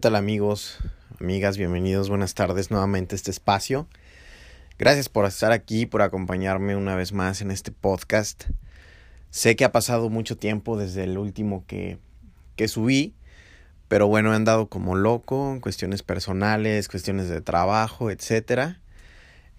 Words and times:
¿Qué 0.00 0.08
tal 0.08 0.16
amigos, 0.16 0.78
amigas? 1.20 1.58
Bienvenidos, 1.58 2.08
buenas 2.08 2.32
tardes 2.32 2.70
nuevamente 2.70 3.14
a 3.14 3.16
este 3.16 3.30
espacio. 3.30 3.86
Gracias 4.78 5.10
por 5.10 5.26
estar 5.26 5.52
aquí, 5.52 5.84
por 5.84 6.00
acompañarme 6.00 6.74
una 6.74 6.96
vez 6.96 7.12
más 7.12 7.42
en 7.42 7.50
este 7.50 7.70
podcast. 7.70 8.44
Sé 9.28 9.56
que 9.56 9.66
ha 9.66 9.72
pasado 9.72 10.08
mucho 10.08 10.38
tiempo 10.38 10.78
desde 10.78 11.04
el 11.04 11.18
último 11.18 11.66
que, 11.66 11.98
que 12.56 12.66
subí, 12.66 13.12
pero 13.88 14.06
bueno, 14.06 14.32
he 14.32 14.36
andado 14.36 14.68
como 14.68 14.94
loco 14.94 15.52
en 15.52 15.60
cuestiones 15.60 16.02
personales, 16.02 16.88
cuestiones 16.88 17.28
de 17.28 17.42
trabajo, 17.42 18.10
etc. 18.10 18.76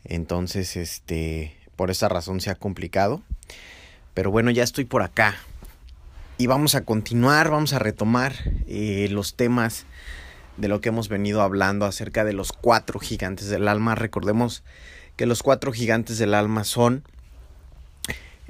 Entonces, 0.05 0.76
este, 0.76 1.55
por 1.76 1.92
esa 1.92 2.09
razón 2.09 2.42
se 2.42 2.50
ha 2.50 2.55
complicado. 2.55 3.22
Pero 4.16 4.31
bueno, 4.31 4.50
ya 4.50 4.64
estoy 4.64 4.86
por 4.86 5.03
acá. 5.03 5.36
Y 6.39 6.48
vamos 6.48 6.73
a 6.73 6.84
continuar, 6.84 7.52
vamos 7.52 7.73
a 7.73 7.78
retomar 7.78 8.34
eh, 8.66 9.08
los 9.12 9.36
temas 9.36 9.86
de 10.58 10.68
lo 10.68 10.82
que 10.82 10.90
hemos 10.90 11.10
venido 11.10 11.41
hablando 11.41 11.86
acerca 11.86 12.23
de 12.23 12.34
los 12.34 12.52
cuatro 12.52 13.00
gigantes 13.00 13.50
del 13.50 13.68
alma. 13.68 13.96
Recordemos 13.96 14.64
que 15.16 15.26
los 15.26 15.44
cuatro 15.44 15.72
gigantes 15.72 16.18
del 16.18 16.34
alma 16.34 16.64
son 16.64 17.04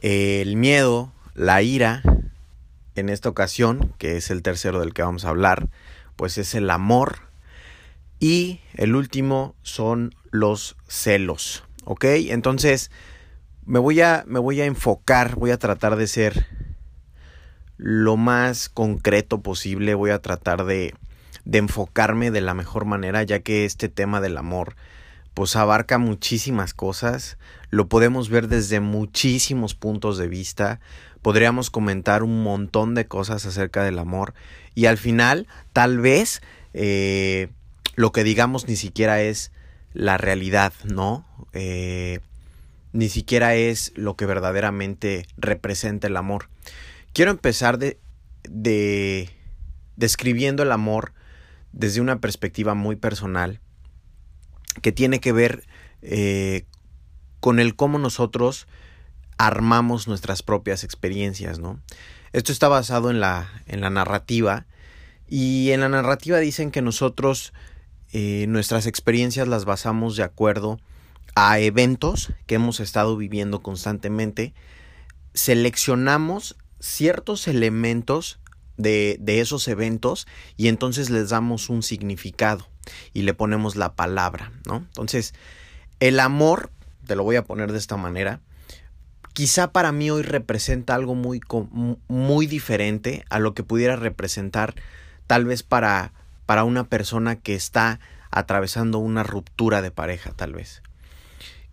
eh, 0.02 0.42
el 0.42 0.56
miedo, 0.56 1.12
la 1.36 1.62
ira, 1.62 2.02
en 2.95 3.09
esta 3.09 3.30
ocasión, 3.30 3.94
que 3.98 4.17
es 4.17 4.30
el 4.31 4.42
tercero 4.42 4.80
del 4.80 4.94
que 4.94 5.02
vamos 5.02 5.25
a 5.25 5.30
hablar, 5.30 5.70
pues 6.16 6.38
es 6.38 6.56
el 6.56 6.70
amor. 6.70 7.20
Y 8.20 8.59
el 8.75 8.95
último 8.95 9.56
son 9.64 10.14
los 10.30 10.75
celos. 10.88 11.64
¿Ok? 11.86 12.06
Entonces, 12.06 12.92
me 13.66 13.80
voy 13.80 14.02
a, 14.02 14.23
me 14.28 14.40
voy 14.40 14.62
a 14.62 14.66
enfocar, 14.66 15.36
voy 15.36 15.52
a 15.52 15.58
tratar 15.58 15.95
de 15.95 16.08
ser 16.08 16.45
lo 17.78 18.18
más 18.18 18.70
concreto 18.70 19.42
posible, 19.42 19.95
voy 19.95 20.12
a 20.12 20.22
tratar 20.22 20.66
de 20.66 20.94
de 21.45 21.59
enfocarme 21.59 22.31
de 22.31 22.42
la 22.42 22.53
mejor 22.53 22.86
manera, 22.86 23.23
ya 23.23 23.39
que 23.39 23.66
este 23.66 23.89
tema 23.89 24.22
del 24.22 24.38
amor 24.38 24.75
pues 25.34 25.56
abarca 25.56 25.97
muchísimas 25.97 26.73
cosas, 26.73 27.38
lo 27.70 27.88
podemos 27.88 28.30
ver 28.30 28.47
desde 28.47 28.80
muchísimos 28.81 29.75
puntos 29.75 30.17
de 30.17 30.28
vista, 30.28 30.81
podríamos 31.22 31.69
comentar 31.69 32.23
un 32.23 32.44
montón 32.44 32.95
de 32.95 33.08
cosas 33.08 33.45
acerca 33.45 33.84
del 33.84 34.00
amor 34.00 34.34
y 34.75 34.88
al 34.88 34.97
final 34.97 35.47
tal 35.72 36.00
vez 36.00 36.42
eh, 36.73 37.50
lo 37.95 38.12
que 38.12 38.23
digamos 38.23 38.67
ni 38.67 38.75
siquiera 38.75 39.22
es 39.22 39.52
la 39.94 40.17
realidad, 40.17 40.73
¿no? 40.84 41.25
Eh, 41.53 42.19
ni 42.94 43.08
siquiera 43.08 43.56
es 43.56 43.94
lo 43.95 44.16
que 44.16 44.25
verdaderamente 44.25 45.25
representa 45.38 46.08
el 46.08 46.17
amor. 46.17 46.50
Quiero 47.14 47.31
empezar 47.31 47.78
de, 47.78 48.00
de 48.50 49.30
describiendo 49.95 50.64
el 50.64 50.72
amor 50.72 51.14
desde 51.72 52.02
una 52.02 52.19
perspectiva 52.19 52.73
muy 52.73 52.95
personal 52.95 53.59
que 54.81 54.91
tiene 54.91 55.19
que 55.19 55.31
ver 55.31 55.66
eh, 56.02 56.66
con 57.39 57.59
el 57.59 57.75
cómo 57.75 58.00
nosotros 58.00 58.67
armamos 59.38 60.08
nuestras 60.08 60.44
propias 60.44 60.83
experiencias, 60.83 61.59
¿no? 61.59 61.80
Esto 62.33 62.52
está 62.52 62.67
basado 62.67 63.09
en 63.09 63.19
la, 63.19 63.50
en 63.66 63.81
la 63.81 63.89
narrativa 63.89 64.66
y 65.28 65.72
en 65.72 65.81
la 65.81 65.90
narrativa 65.90 66.40
dicen 66.40 66.72
que 66.72 66.81
nosotros 66.81 67.53
eh, 68.13 68.46
nuestras 68.47 68.88
experiencias 68.88 69.47
las 69.47 69.66
basamos 69.66 70.16
de 70.16 70.23
acuerdo 70.23 70.79
a 71.35 71.59
eventos 71.59 72.34
que 72.46 72.56
hemos 72.56 72.81
estado 72.81 73.16
viviendo 73.16 73.62
constantemente, 73.62 74.53
seleccionamos 75.34 76.57
ciertos 76.79 77.47
elementos 77.47 78.41
de, 78.81 79.19
esos 79.25 79.68
eventos 79.68 80.28
y 80.58 80.68
entonces 80.68 81.09
les 81.09 81.30
damos 81.30 81.69
un 81.69 81.84
significado 81.84 82.68
y 83.14 83.24
le 83.24 83.34
ponemos 83.34 83.75
la 83.75 83.94
palabra, 83.94 84.52
¿no? 84.66 84.78
Entonces, 84.78 85.34
el 86.00 86.19
amor, 86.19 86.72
te 87.06 87.16
lo 87.16 87.24
voy 87.24 87.36
a 87.36 87.44
poner 87.44 87.72
de 87.72 87.78
esta 87.78 87.97
manera, 87.97 88.41
quizá 89.34 89.72
para 89.72 89.91
mí 89.91 90.09
hoy 90.12 90.24
representa 90.24 90.96
algo 90.96 91.16
muy, 91.16 91.41
muy 92.08 92.47
diferente 92.47 93.24
a 93.30 93.40
lo 93.40 93.53
que 93.53 93.64
pudiera 93.64 93.96
representar 93.96 94.75
tal 95.28 95.46
vez 95.46 95.64
para, 95.64 96.14
para 96.46 96.64
una 96.64 96.86
persona 96.86 97.36
que 97.38 97.56
está 97.56 98.00
atravesando 98.31 98.97
una 98.97 99.24
ruptura 99.24 99.81
de 99.81 99.91
pareja, 99.91 100.31
tal 100.31 100.53
vez. 100.53 100.81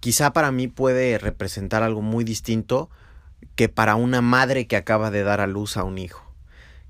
Quizá 0.00 0.32
para 0.32 0.52
mí 0.52 0.68
puede 0.68 1.18
representar 1.18 1.82
algo 1.82 2.02
muy 2.02 2.24
distinto 2.24 2.90
que 3.56 3.68
para 3.68 3.96
una 3.96 4.20
madre 4.20 4.66
que 4.66 4.76
acaba 4.76 5.10
de 5.10 5.22
dar 5.22 5.40
a 5.40 5.46
luz 5.46 5.76
a 5.76 5.84
un 5.84 5.98
hijo. 5.98 6.27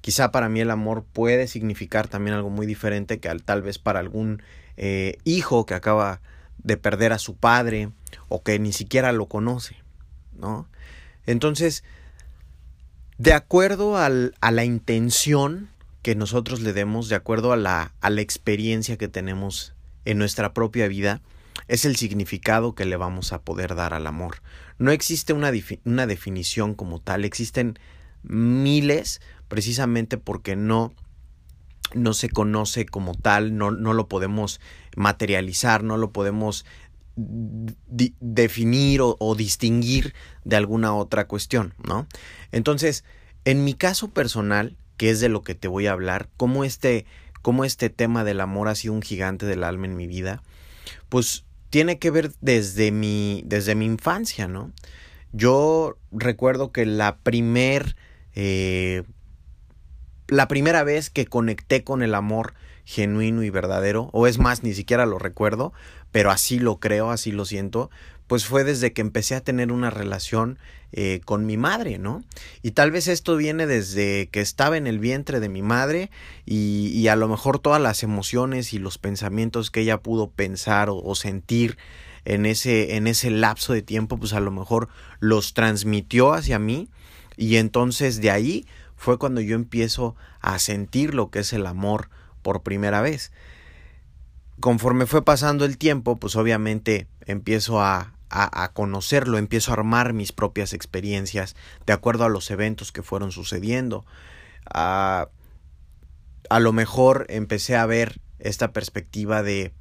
Quizá 0.00 0.30
para 0.30 0.48
mí 0.48 0.60
el 0.60 0.70
amor 0.70 1.04
puede 1.04 1.46
significar 1.48 2.08
también 2.08 2.36
algo 2.36 2.50
muy 2.50 2.66
diferente 2.66 3.18
que 3.18 3.34
tal 3.44 3.62
vez 3.62 3.78
para 3.78 4.00
algún 4.00 4.42
eh, 4.76 5.18
hijo 5.24 5.66
que 5.66 5.74
acaba 5.74 6.20
de 6.58 6.76
perder 6.76 7.12
a 7.12 7.18
su 7.18 7.36
padre 7.36 7.90
o 8.28 8.42
que 8.42 8.58
ni 8.58 8.72
siquiera 8.72 9.12
lo 9.12 9.26
conoce, 9.26 9.76
¿no? 10.36 10.68
Entonces, 11.26 11.84
de 13.18 13.32
acuerdo 13.32 13.96
al, 13.96 14.34
a 14.40 14.50
la 14.50 14.64
intención 14.64 15.68
que 16.02 16.14
nosotros 16.14 16.60
le 16.60 16.72
demos, 16.72 17.08
de 17.08 17.16
acuerdo 17.16 17.52
a 17.52 17.56
la, 17.56 17.92
a 18.00 18.10
la 18.10 18.20
experiencia 18.20 18.96
que 18.96 19.08
tenemos 19.08 19.74
en 20.04 20.18
nuestra 20.18 20.54
propia 20.54 20.88
vida, 20.88 21.20
es 21.66 21.84
el 21.84 21.96
significado 21.96 22.74
que 22.74 22.86
le 22.86 22.96
vamos 22.96 23.32
a 23.32 23.42
poder 23.42 23.74
dar 23.74 23.92
al 23.92 24.06
amor. 24.06 24.36
No 24.78 24.90
existe 24.90 25.32
una, 25.32 25.50
una 25.84 26.06
definición 26.06 26.74
como 26.74 27.00
tal, 27.00 27.24
existen 27.24 27.78
miles 28.22 29.20
precisamente 29.48 30.18
porque 30.18 30.56
no 30.56 30.92
no 31.94 32.12
se 32.12 32.28
conoce 32.28 32.86
como 32.86 33.14
tal, 33.14 33.56
no, 33.56 33.70
no 33.70 33.94
lo 33.94 34.08
podemos 34.08 34.60
materializar, 34.96 35.82
no 35.82 35.96
lo 35.96 36.12
podemos 36.12 36.66
definir 37.16 39.00
o, 39.02 39.34
distinguir 39.34 40.14
de 40.44 40.56
alguna 40.56 40.94
otra 40.94 41.26
cuestión, 41.26 41.74
¿no? 41.84 42.06
Entonces, 42.52 43.04
en 43.44 43.64
mi 43.64 43.74
caso 43.74 44.08
personal, 44.08 44.76
que 44.96 45.10
es 45.10 45.20
de 45.20 45.28
lo 45.28 45.42
que 45.42 45.54
te 45.54 45.66
voy 45.66 45.86
a 45.86 45.92
hablar, 45.92 46.28
cómo 46.36 46.64
este, 46.64 47.06
cómo 47.42 47.64
este 47.64 47.90
tema 47.90 48.22
del 48.22 48.40
amor 48.40 48.68
ha 48.68 48.74
sido 48.76 48.94
un 48.94 49.02
gigante 49.02 49.46
del 49.46 49.64
alma 49.64 49.86
en 49.86 49.96
mi 49.96 50.06
vida, 50.06 50.42
pues 51.08 51.44
tiene 51.70 51.98
que 51.98 52.10
ver 52.10 52.32
desde 52.40 52.92
mi, 52.92 53.42
desde 53.46 53.74
mi 53.74 53.86
infancia, 53.86 54.46
¿no? 54.46 54.72
Yo 55.32 55.96
recuerdo 56.12 56.70
que 56.70 56.86
la 56.86 57.18
primer 57.18 57.96
eh, 58.34 59.02
la 60.28 60.48
primera 60.48 60.84
vez 60.84 61.10
que 61.10 61.26
conecté 61.26 61.84
con 61.84 62.02
el 62.02 62.14
amor 62.14 62.54
genuino 62.84 63.42
y 63.42 63.50
verdadero, 63.50 64.08
o 64.12 64.26
es 64.26 64.38
más, 64.38 64.62
ni 64.62 64.72
siquiera 64.72 65.04
lo 65.04 65.18
recuerdo, 65.18 65.72
pero 66.12 66.30
así 66.30 66.58
lo 66.58 66.78
creo, 66.78 67.10
así 67.10 67.32
lo 67.32 67.44
siento, 67.44 67.90
pues 68.26 68.46
fue 68.46 68.64
desde 68.64 68.92
que 68.92 69.00
empecé 69.00 69.34
a 69.34 69.40
tener 69.40 69.72
una 69.72 69.90
relación 69.90 70.58
eh, 70.92 71.20
con 71.24 71.44
mi 71.44 71.56
madre, 71.56 71.98
¿no? 71.98 72.22
Y 72.62 72.70
tal 72.70 72.90
vez 72.90 73.08
esto 73.08 73.36
viene 73.36 73.66
desde 73.66 74.28
que 74.28 74.40
estaba 74.40 74.76
en 74.78 74.86
el 74.86 74.98
vientre 74.98 75.40
de 75.40 75.48
mi 75.50 75.60
madre 75.60 76.10
y, 76.46 76.88
y 76.94 77.08
a 77.08 77.16
lo 77.16 77.28
mejor 77.28 77.58
todas 77.58 77.80
las 77.80 78.02
emociones 78.02 78.72
y 78.72 78.78
los 78.78 78.96
pensamientos 78.96 79.70
que 79.70 79.80
ella 79.80 79.98
pudo 79.98 80.30
pensar 80.30 80.88
o, 80.88 80.96
o 80.96 81.14
sentir 81.14 81.76
en 82.24 82.46
ese, 82.46 82.96
en 82.96 83.06
ese 83.06 83.30
lapso 83.30 83.72
de 83.72 83.82
tiempo, 83.82 84.18
pues 84.18 84.32
a 84.32 84.40
lo 84.40 84.50
mejor 84.50 84.88
los 85.20 85.54
transmitió 85.54 86.32
hacia 86.32 86.58
mí 86.58 86.88
y 87.36 87.56
entonces 87.56 88.20
de 88.20 88.30
ahí 88.30 88.66
fue 88.98 89.16
cuando 89.18 89.40
yo 89.40 89.54
empiezo 89.54 90.16
a 90.40 90.58
sentir 90.58 91.14
lo 91.14 91.30
que 91.30 91.38
es 91.38 91.52
el 91.54 91.66
amor 91.66 92.10
por 92.42 92.62
primera 92.62 93.00
vez. 93.00 93.32
Conforme 94.60 95.06
fue 95.06 95.24
pasando 95.24 95.64
el 95.64 95.78
tiempo, 95.78 96.16
pues 96.16 96.34
obviamente 96.34 97.06
empiezo 97.24 97.80
a, 97.80 98.12
a, 98.28 98.72
conocerlo, 98.72 99.38
empiezo 99.38 99.70
a 99.70 99.74
armar 99.74 100.12
mis 100.12 100.32
propias 100.32 100.72
experiencias 100.72 101.54
de 101.86 101.92
acuerdo 101.92 102.24
a 102.24 102.28
los 102.28 102.50
eventos 102.50 102.90
que 102.90 103.04
fueron 103.04 103.30
sucediendo. 103.30 104.04
A, 104.66 105.28
a 106.50 106.60
lo 106.60 106.72
mejor 106.72 107.26
empecé 107.28 107.76
a 107.76 107.86
ver 107.86 108.20
esta 108.40 108.72
perspectiva 108.72 109.44
de 109.44 109.72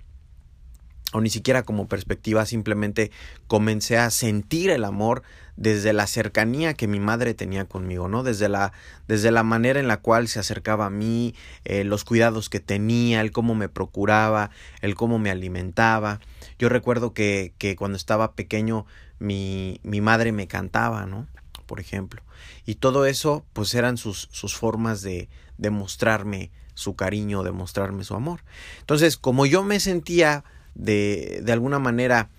o 1.13 1.21
ni 1.21 1.29
siquiera 1.29 1.63
como 1.63 1.87
perspectiva, 1.87 2.45
simplemente 2.45 3.11
comencé 3.47 3.97
a 3.97 4.09
sentir 4.09 4.69
el 4.69 4.83
amor 4.83 5.23
desde 5.55 5.93
la 5.93 6.05
cercanía 6.05 6.73
que 6.73 6.87
mi 6.87 6.99
madre 6.99 7.33
tenía 7.33 7.65
conmigo, 7.65 8.07
¿no? 8.07 8.23
Desde 8.23 8.49
la, 8.49 8.73
desde 9.07 9.31
la 9.31 9.43
manera 9.43 9.79
en 9.79 9.87
la 9.87 9.97
cual 9.97 10.27
se 10.27 10.39
acercaba 10.39 10.85
a 10.85 10.89
mí, 10.89 11.33
eh, 11.65 11.83
los 11.83 12.03
cuidados 12.03 12.49
que 12.49 12.59
tenía, 12.59 13.21
el 13.21 13.31
cómo 13.31 13.55
me 13.55 13.69
procuraba, 13.69 14.51
el 14.81 14.95
cómo 14.95 15.17
me 15.17 15.31
alimentaba. 15.31 16.19
Yo 16.59 16.69
recuerdo 16.69 17.13
que, 17.13 17.53
que 17.57 17.75
cuando 17.75 17.97
estaba 17.97 18.33
pequeño 18.33 18.85
mi, 19.17 19.79
mi 19.83 20.01
madre 20.01 20.31
me 20.31 20.47
cantaba, 20.47 21.05
¿no? 21.05 21.27
Por 21.65 21.79
ejemplo. 21.79 22.21
Y 22.65 22.75
todo 22.75 23.05
eso, 23.05 23.45
pues 23.53 23.73
eran 23.73 23.97
sus, 23.97 24.27
sus 24.31 24.55
formas 24.55 25.01
de, 25.01 25.29
de 25.57 25.69
mostrarme 25.69 26.51
su 26.75 26.95
cariño, 26.95 27.43
de 27.43 27.51
mostrarme 27.51 28.03
su 28.03 28.13
amor. 28.13 28.41
Entonces, 28.79 29.17
como 29.17 29.45
yo 29.45 29.63
me 29.63 29.79
sentía 29.79 30.43
de, 30.77 31.41
de 31.43 31.51
alguna 31.51 31.79
manera 31.79 32.29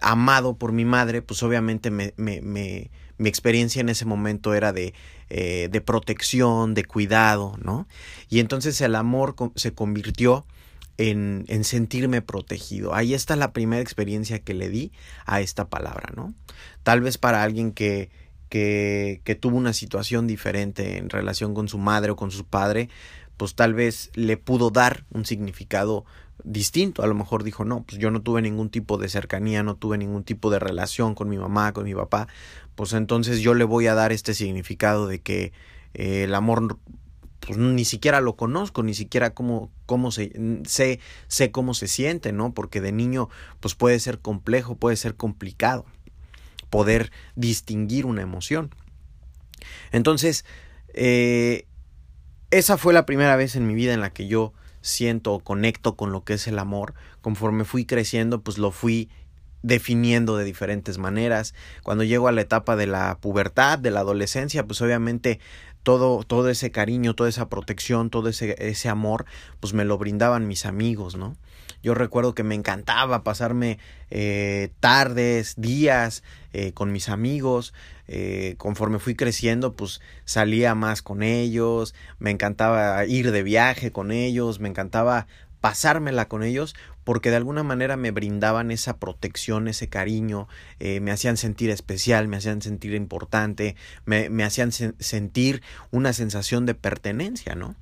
amado 0.00 0.56
por 0.56 0.72
mi 0.72 0.84
madre, 0.84 1.22
pues 1.22 1.42
obviamente 1.42 1.90
me, 1.90 2.14
me, 2.16 2.40
me, 2.40 2.90
mi 3.16 3.28
experiencia 3.28 3.80
en 3.80 3.88
ese 3.88 4.04
momento 4.04 4.54
era 4.54 4.72
de 4.72 4.94
eh, 5.30 5.68
de 5.70 5.82
protección, 5.82 6.72
de 6.72 6.86
cuidado, 6.86 7.58
¿no? 7.62 7.86
Y 8.30 8.40
entonces 8.40 8.80
el 8.80 8.94
amor 8.94 9.36
se 9.56 9.74
convirtió 9.74 10.46
en, 10.96 11.44
en, 11.48 11.64
sentirme 11.64 12.22
protegido. 12.22 12.94
Ahí 12.94 13.12
está 13.12 13.36
la 13.36 13.52
primera 13.52 13.82
experiencia 13.82 14.38
que 14.38 14.54
le 14.54 14.70
di 14.70 14.90
a 15.26 15.42
esta 15.42 15.68
palabra, 15.68 16.14
¿no? 16.16 16.32
Tal 16.82 17.02
vez 17.02 17.18
para 17.18 17.42
alguien 17.42 17.72
que, 17.72 18.08
que, 18.48 19.20
que 19.22 19.34
tuvo 19.34 19.58
una 19.58 19.74
situación 19.74 20.26
diferente 20.26 20.96
en 20.96 21.10
relación 21.10 21.52
con 21.52 21.68
su 21.68 21.76
madre 21.76 22.12
o 22.12 22.16
con 22.16 22.30
su 22.30 22.46
padre, 22.46 22.88
pues 23.36 23.54
tal 23.54 23.74
vez 23.74 24.10
le 24.14 24.38
pudo 24.38 24.70
dar 24.70 25.04
un 25.10 25.26
significado 25.26 26.06
distinto. 26.44 27.02
A 27.02 27.06
lo 27.06 27.14
mejor 27.14 27.44
dijo, 27.44 27.64
no, 27.64 27.82
pues 27.82 28.00
yo 28.00 28.10
no 28.10 28.22
tuve 28.22 28.42
ningún 28.42 28.70
tipo 28.70 28.98
de 28.98 29.08
cercanía, 29.08 29.62
no 29.62 29.76
tuve 29.76 29.98
ningún 29.98 30.24
tipo 30.24 30.50
de 30.50 30.58
relación 30.58 31.14
con 31.14 31.28
mi 31.28 31.38
mamá, 31.38 31.72
con 31.72 31.84
mi 31.84 31.94
papá, 31.94 32.28
pues 32.74 32.92
entonces 32.92 33.40
yo 33.40 33.54
le 33.54 33.64
voy 33.64 33.86
a 33.86 33.94
dar 33.94 34.12
este 34.12 34.34
significado 34.34 35.06
de 35.06 35.20
que 35.20 35.52
eh, 35.94 36.24
el 36.24 36.34
amor 36.34 36.78
pues 37.40 37.56
ni 37.56 37.84
siquiera 37.84 38.20
lo 38.20 38.36
conozco, 38.36 38.82
ni 38.82 38.94
siquiera 38.94 39.30
cómo, 39.30 39.70
cómo 39.86 40.10
se, 40.10 40.32
sé, 40.66 41.00
sé 41.28 41.50
cómo 41.50 41.72
se 41.72 41.88
siente, 41.88 42.32
¿no? 42.32 42.52
Porque 42.52 42.80
de 42.80 42.92
niño 42.92 43.28
pues 43.60 43.74
puede 43.74 43.98
ser 44.00 44.18
complejo, 44.18 44.76
puede 44.76 44.96
ser 44.96 45.14
complicado 45.14 45.86
poder 46.70 47.10
distinguir 47.34 48.06
una 48.06 48.22
emoción. 48.22 48.74
Entonces, 49.92 50.44
eh, 50.94 51.66
esa 52.50 52.76
fue 52.76 52.92
la 52.92 53.06
primera 53.06 53.36
vez 53.36 53.56
en 53.56 53.66
mi 53.66 53.74
vida 53.74 53.94
en 53.94 54.00
la 54.00 54.10
que 54.10 54.26
yo 54.26 54.52
siento 54.80 55.34
o 55.34 55.40
conecto 55.40 55.96
con 55.96 56.12
lo 56.12 56.24
que 56.24 56.34
es 56.34 56.46
el 56.46 56.58
amor. 56.58 56.94
Conforme 57.20 57.64
fui 57.64 57.84
creciendo, 57.84 58.42
pues 58.42 58.58
lo 58.58 58.70
fui 58.70 59.08
definiendo 59.62 60.36
de 60.36 60.44
diferentes 60.44 60.98
maneras. 60.98 61.54
Cuando 61.82 62.04
llego 62.04 62.28
a 62.28 62.32
la 62.32 62.40
etapa 62.40 62.76
de 62.76 62.86
la 62.86 63.18
pubertad, 63.20 63.78
de 63.78 63.90
la 63.90 64.00
adolescencia, 64.00 64.66
pues 64.66 64.80
obviamente 64.80 65.40
todo, 65.82 66.22
todo 66.22 66.48
ese 66.48 66.70
cariño, 66.70 67.14
toda 67.14 67.28
esa 67.28 67.48
protección, 67.48 68.10
todo 68.10 68.28
ese, 68.28 68.56
ese 68.58 68.88
amor, 68.88 69.24
pues 69.60 69.74
me 69.74 69.84
lo 69.84 69.98
brindaban 69.98 70.46
mis 70.46 70.66
amigos, 70.66 71.16
¿no? 71.16 71.36
Yo 71.82 71.94
recuerdo 71.94 72.34
que 72.34 72.42
me 72.42 72.54
encantaba 72.54 73.22
pasarme 73.22 73.78
eh, 74.10 74.70
tardes, 74.80 75.54
días 75.56 76.22
eh, 76.52 76.72
con 76.72 76.92
mis 76.92 77.08
amigos. 77.08 77.74
Eh, 78.08 78.54
conforme 78.56 78.98
fui 78.98 79.14
creciendo, 79.14 79.74
pues 79.74 80.00
salía 80.24 80.74
más 80.74 81.02
con 81.02 81.22
ellos, 81.22 81.94
me 82.18 82.30
encantaba 82.30 83.04
ir 83.04 83.30
de 83.32 83.42
viaje 83.42 83.92
con 83.92 84.12
ellos, 84.12 84.60
me 84.60 84.68
encantaba 84.68 85.26
pasármela 85.60 86.28
con 86.28 86.42
ellos 86.42 86.74
porque 87.04 87.30
de 87.30 87.36
alguna 87.36 87.62
manera 87.62 87.96
me 87.96 88.10
brindaban 88.10 88.70
esa 88.70 88.96
protección, 88.96 89.66
ese 89.66 89.88
cariño, 89.88 90.46
me 90.78 91.10
hacían 91.10 91.36
sentir 91.36 91.70
especial, 91.70 92.28
me 92.28 92.36
hacían 92.36 92.60
sentir 92.60 92.94
importante, 92.94 93.76
me, 94.04 94.28
me 94.28 94.44
hacían 94.44 94.72
sentir 94.72 95.62
una 95.90 96.12
sensación 96.12 96.66
de 96.66 96.74
pertenencia, 96.74 97.54
¿no? 97.54 97.76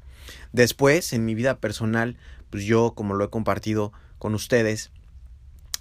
Después, 0.52 1.12
en 1.12 1.24
mi 1.24 1.34
vida 1.34 1.58
personal, 1.58 2.16
pues 2.56 2.64
yo, 2.64 2.92
como 2.94 3.12
lo 3.12 3.22
he 3.22 3.28
compartido 3.28 3.92
con 4.18 4.34
ustedes, 4.34 4.90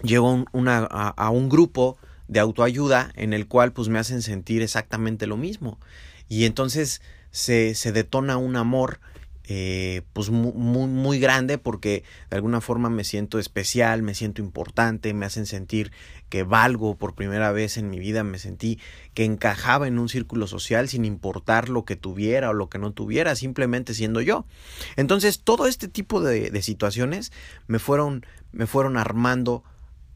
llego 0.03 0.43
a, 0.51 1.29
un 1.29 1.47
grupo 1.47 1.97
de 2.27 2.41
autoayuda 2.41 3.13
en 3.15 3.31
el 3.31 3.47
cual 3.47 3.71
pues 3.71 3.87
me 3.87 3.97
hacen 3.97 4.21
sentir 4.21 4.61
exactamente 4.61 5.25
lo 5.25 5.37
mismo. 5.37 5.79
Y 6.27 6.43
entonces 6.43 7.01
se, 7.31 7.75
se 7.75 7.93
detona 7.93 8.35
un 8.35 8.57
amor 8.57 8.99
eh, 9.47 10.01
pues 10.13 10.31
muy, 10.31 10.53
muy, 10.87 11.19
grande 11.19 11.57
porque 11.57 12.03
de 12.29 12.35
alguna 12.37 12.61
forma 12.61 12.89
me 12.89 13.03
siento 13.03 13.37
especial, 13.37 14.01
me 14.01 14.15
siento 14.15 14.41
importante, 14.41 15.13
me 15.13 15.25
hacen 15.25 15.45
sentir 15.45 15.91
que 16.29 16.43
valgo 16.43 16.97
por 16.97 17.13
primera 17.13 17.51
vez 17.51 17.77
en 17.77 17.89
mi 17.89 17.99
vida, 17.99 18.23
me 18.23 18.39
sentí 18.39 18.79
que 19.13 19.23
encajaba 19.23 19.87
en 19.87 19.99
un 19.99 20.09
círculo 20.09 20.47
social 20.47 20.89
sin 20.89 21.05
importar 21.05 21.69
lo 21.69 21.85
que 21.85 21.95
tuviera 21.95 22.49
o 22.49 22.53
lo 22.53 22.69
que 22.69 22.79
no 22.79 22.91
tuviera, 22.91 23.35
simplemente 23.35 23.93
siendo 23.93 24.19
yo. 24.19 24.47
Entonces 24.95 25.39
todo 25.39 25.67
este 25.67 25.87
tipo 25.87 26.21
de, 26.21 26.49
de 26.49 26.61
situaciones 26.63 27.31
me 27.67 27.77
fueron, 27.77 28.25
me 28.51 28.65
fueron 28.65 28.97
armando 28.97 29.63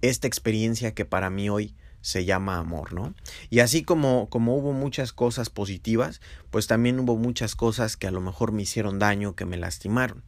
esta 0.02 0.28
experiencia 0.28 0.94
que 0.94 1.06
para 1.06 1.30
mí 1.30 1.50
hoy 1.50 1.76
se 2.02 2.26
llama 2.26 2.58
amor, 2.58 2.94
¿no? 2.94 3.14
Y 3.50 3.60
así 3.60 3.84
como, 3.84 4.30
como 4.30 4.56
hubo 4.56 4.74
muchas 4.74 5.14
cosas 5.14 5.50
positivas, 5.50 6.22
pues 6.50 6.68
también 6.68 7.00
hubo 7.00 7.18
muchas 7.18 7.56
cosas 7.56 7.98
que 7.98 8.08
a 8.08 8.12
lo 8.12 8.22
mejor 8.22 8.52
me 8.52 8.64
hicieron 8.64 9.00
daño, 9.00 9.36
que 9.36 9.46
me 9.46 9.58
lastimaron. 9.58 10.24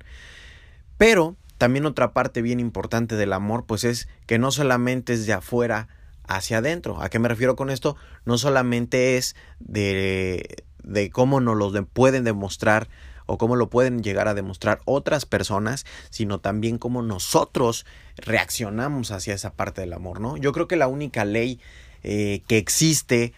Pero 0.98 1.36
también 1.58 1.86
otra 1.86 2.14
parte 2.14 2.42
bien 2.42 2.60
importante 2.60 3.16
del 3.16 3.34
amor, 3.34 3.66
pues 3.66 3.84
es 3.84 4.08
que 4.26 4.40
no 4.40 4.52
solamente 4.52 5.14
es 5.14 5.26
de 5.26 5.34
afuera 5.34 5.88
hacia 6.28 6.58
adentro. 6.58 7.02
¿A 7.02 7.10
qué 7.10 7.20
me 7.20 7.30
refiero 7.30 7.56
con 7.56 7.70
esto? 7.70 7.96
No 8.26 8.38
solamente 8.38 9.18
es 9.18 9.36
de, 9.60 10.64
de 10.84 11.10
cómo 11.10 11.40
nos 11.40 11.58
lo 11.58 11.86
pueden 11.86 12.24
demostrar 12.24 12.90
o 13.26 13.38
cómo 13.38 13.56
lo 13.56 13.70
pueden 13.70 14.04
llegar 14.04 14.28
a 14.28 14.34
demostrar 14.34 14.82
otras 14.86 15.26
personas, 15.26 15.86
sino 16.10 16.40
también 16.40 16.78
cómo 16.78 17.02
nosotros 17.02 17.86
reaccionamos 18.18 19.12
hacia 19.12 19.34
esa 19.34 19.54
parte 19.54 19.82
del 19.82 19.94
amor, 19.94 20.20
¿no? 20.20 20.38
Yo 20.38 20.52
creo 20.52 20.68
que 20.68 20.76
la 20.76 20.88
única 20.88 21.26
ley 21.26 21.60
eh, 22.04 22.42
que 22.48 22.58
existe, 22.58 23.34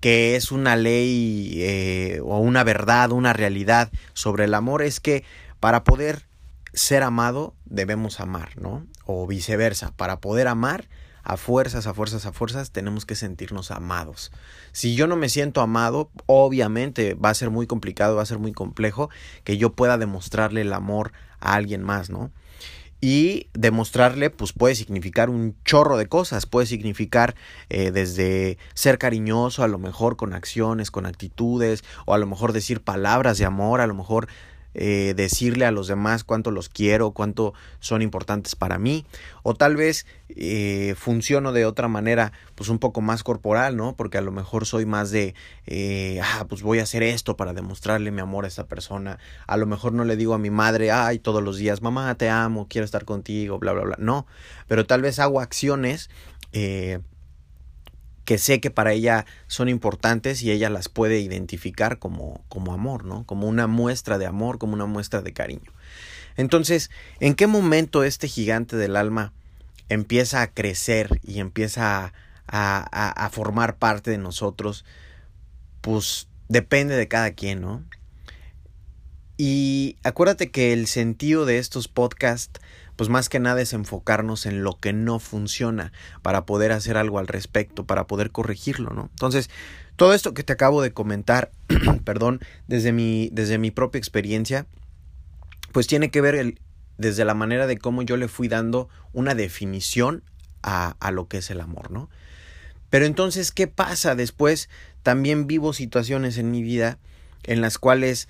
que 0.00 0.36
es 0.36 0.52
una 0.52 0.76
ley 0.76 1.54
eh, 1.58 2.20
o 2.24 2.38
una 2.38 2.64
verdad, 2.64 3.12
una 3.12 3.32
realidad 3.32 3.90
sobre 4.12 4.44
el 4.44 4.54
amor, 4.54 4.82
es 4.82 5.00
que 5.00 5.24
para 5.60 5.84
poder 5.84 6.22
ser 6.72 7.02
amado 7.02 7.54
debemos 7.66 8.20
amar, 8.20 8.60
¿no? 8.60 8.86
O 9.04 9.26
viceversa, 9.26 9.92
para 9.96 10.20
poder 10.20 10.48
amar 10.48 10.88
a 11.22 11.36
fuerzas, 11.36 11.86
a 11.86 11.94
fuerzas, 11.94 12.26
a 12.26 12.32
fuerzas, 12.32 12.70
tenemos 12.70 13.06
que 13.06 13.14
sentirnos 13.14 13.70
amados. 13.70 14.32
Si 14.72 14.94
yo 14.94 15.06
no 15.06 15.16
me 15.16 15.28
siento 15.28 15.60
amado, 15.60 16.10
obviamente 16.26 17.14
va 17.14 17.30
a 17.30 17.34
ser 17.34 17.50
muy 17.50 17.66
complicado, 17.66 18.16
va 18.16 18.22
a 18.22 18.26
ser 18.26 18.38
muy 18.38 18.52
complejo 18.52 19.10
que 19.44 19.56
yo 19.56 19.72
pueda 19.72 19.98
demostrarle 19.98 20.62
el 20.62 20.72
amor 20.72 21.12
a 21.40 21.54
alguien 21.54 21.82
más, 21.82 22.10
¿no? 22.10 22.30
Y 23.04 23.48
demostrarle, 23.52 24.30
pues 24.30 24.52
puede 24.52 24.76
significar 24.76 25.28
un 25.28 25.56
chorro 25.64 25.96
de 25.96 26.06
cosas, 26.06 26.46
puede 26.46 26.68
significar 26.68 27.34
eh, 27.68 27.90
desde 27.90 28.58
ser 28.74 28.96
cariñoso, 28.96 29.64
a 29.64 29.68
lo 29.68 29.78
mejor 29.78 30.16
con 30.16 30.32
acciones, 30.34 30.92
con 30.92 31.06
actitudes, 31.06 31.82
o 32.06 32.14
a 32.14 32.18
lo 32.18 32.26
mejor 32.26 32.52
decir 32.52 32.80
palabras 32.80 33.38
de 33.38 33.44
amor, 33.44 33.80
a 33.80 33.88
lo 33.88 33.94
mejor 33.94 34.28
eh, 34.74 35.14
decirle 35.16 35.66
a 35.66 35.70
los 35.70 35.86
demás 35.86 36.24
cuánto 36.24 36.50
los 36.50 36.68
quiero, 36.68 37.12
cuánto 37.12 37.54
son 37.80 38.02
importantes 38.02 38.56
para 38.56 38.78
mí, 38.78 39.04
o 39.42 39.54
tal 39.54 39.76
vez 39.76 40.06
eh, 40.28 40.94
funciono 40.96 41.52
de 41.52 41.66
otra 41.66 41.88
manera, 41.88 42.32
pues 42.54 42.68
un 42.68 42.78
poco 42.78 43.00
más 43.00 43.22
corporal, 43.22 43.76
¿no? 43.76 43.96
Porque 43.96 44.18
a 44.18 44.22
lo 44.22 44.32
mejor 44.32 44.66
soy 44.66 44.86
más 44.86 45.10
de, 45.10 45.34
eh, 45.66 46.20
ah, 46.22 46.46
pues 46.48 46.62
voy 46.62 46.78
a 46.78 46.84
hacer 46.84 47.02
esto 47.02 47.36
para 47.36 47.52
demostrarle 47.52 48.10
mi 48.10 48.20
amor 48.20 48.44
a 48.44 48.48
esta 48.48 48.66
persona, 48.66 49.18
a 49.46 49.56
lo 49.56 49.66
mejor 49.66 49.92
no 49.92 50.04
le 50.04 50.16
digo 50.16 50.34
a 50.34 50.38
mi 50.38 50.50
madre, 50.50 50.90
ay, 50.90 51.18
todos 51.18 51.42
los 51.42 51.56
días, 51.56 51.82
mamá, 51.82 52.14
te 52.14 52.28
amo, 52.30 52.66
quiero 52.68 52.84
estar 52.84 53.04
contigo, 53.04 53.58
bla, 53.58 53.72
bla, 53.72 53.84
bla, 53.84 53.96
no, 53.98 54.26
pero 54.68 54.86
tal 54.86 55.02
vez 55.02 55.18
hago 55.18 55.40
acciones, 55.40 56.10
eh, 56.52 57.00
que 58.24 58.38
sé 58.38 58.60
que 58.60 58.70
para 58.70 58.92
ella 58.92 59.26
son 59.46 59.68
importantes 59.68 60.42
y 60.42 60.50
ella 60.50 60.70
las 60.70 60.88
puede 60.88 61.20
identificar 61.20 61.98
como, 61.98 62.44
como 62.48 62.72
amor, 62.72 63.04
¿no? 63.04 63.24
Como 63.26 63.48
una 63.48 63.66
muestra 63.66 64.18
de 64.18 64.26
amor, 64.26 64.58
como 64.58 64.74
una 64.74 64.86
muestra 64.86 65.22
de 65.22 65.32
cariño. 65.32 65.72
Entonces, 66.36 66.90
¿en 67.20 67.34
qué 67.34 67.46
momento 67.46 68.04
este 68.04 68.28
gigante 68.28 68.76
del 68.76 68.96
alma 68.96 69.32
empieza 69.88 70.42
a 70.42 70.52
crecer 70.52 71.20
y 71.22 71.40
empieza 71.40 72.04
a, 72.06 72.12
a, 72.46 73.10
a 73.10 73.30
formar 73.30 73.76
parte 73.76 74.10
de 74.10 74.18
nosotros? 74.18 74.84
Pues 75.80 76.28
depende 76.48 76.96
de 76.96 77.08
cada 77.08 77.32
quien, 77.32 77.60
¿no? 77.60 77.84
Y 79.36 79.96
acuérdate 80.04 80.50
que 80.50 80.72
el 80.72 80.86
sentido 80.86 81.46
de 81.46 81.58
estos 81.58 81.88
podcasts 81.88 82.60
pues 82.96 83.08
más 83.08 83.28
que 83.28 83.40
nada 83.40 83.60
es 83.60 83.72
enfocarnos 83.72 84.46
en 84.46 84.62
lo 84.62 84.78
que 84.78 84.92
no 84.92 85.18
funciona 85.18 85.92
para 86.22 86.44
poder 86.44 86.72
hacer 86.72 86.96
algo 86.96 87.18
al 87.18 87.28
respecto, 87.28 87.84
para 87.84 88.06
poder 88.06 88.30
corregirlo, 88.30 88.90
¿no? 88.90 89.08
Entonces, 89.12 89.50
todo 89.96 90.14
esto 90.14 90.34
que 90.34 90.44
te 90.44 90.52
acabo 90.52 90.82
de 90.82 90.92
comentar, 90.92 91.50
perdón, 92.04 92.40
desde 92.66 92.92
mi, 92.92 93.30
desde 93.32 93.58
mi 93.58 93.70
propia 93.70 93.98
experiencia, 93.98 94.66
pues 95.72 95.86
tiene 95.86 96.10
que 96.10 96.20
ver 96.20 96.34
el, 96.34 96.60
desde 96.98 97.24
la 97.24 97.34
manera 97.34 97.66
de 97.66 97.78
cómo 97.78 98.02
yo 98.02 98.16
le 98.16 98.28
fui 98.28 98.48
dando 98.48 98.88
una 99.12 99.34
definición 99.34 100.22
a, 100.62 100.96
a 101.00 101.10
lo 101.10 101.28
que 101.28 101.38
es 101.38 101.50
el 101.50 101.60
amor, 101.60 101.90
¿no? 101.90 102.08
Pero 102.90 103.06
entonces, 103.06 103.52
¿qué 103.52 103.68
pasa 103.68 104.14
después? 104.14 104.68
También 105.02 105.46
vivo 105.46 105.72
situaciones 105.72 106.36
en 106.36 106.50
mi 106.50 106.62
vida 106.62 106.98
en 107.44 107.60
las 107.60 107.78
cuales 107.78 108.28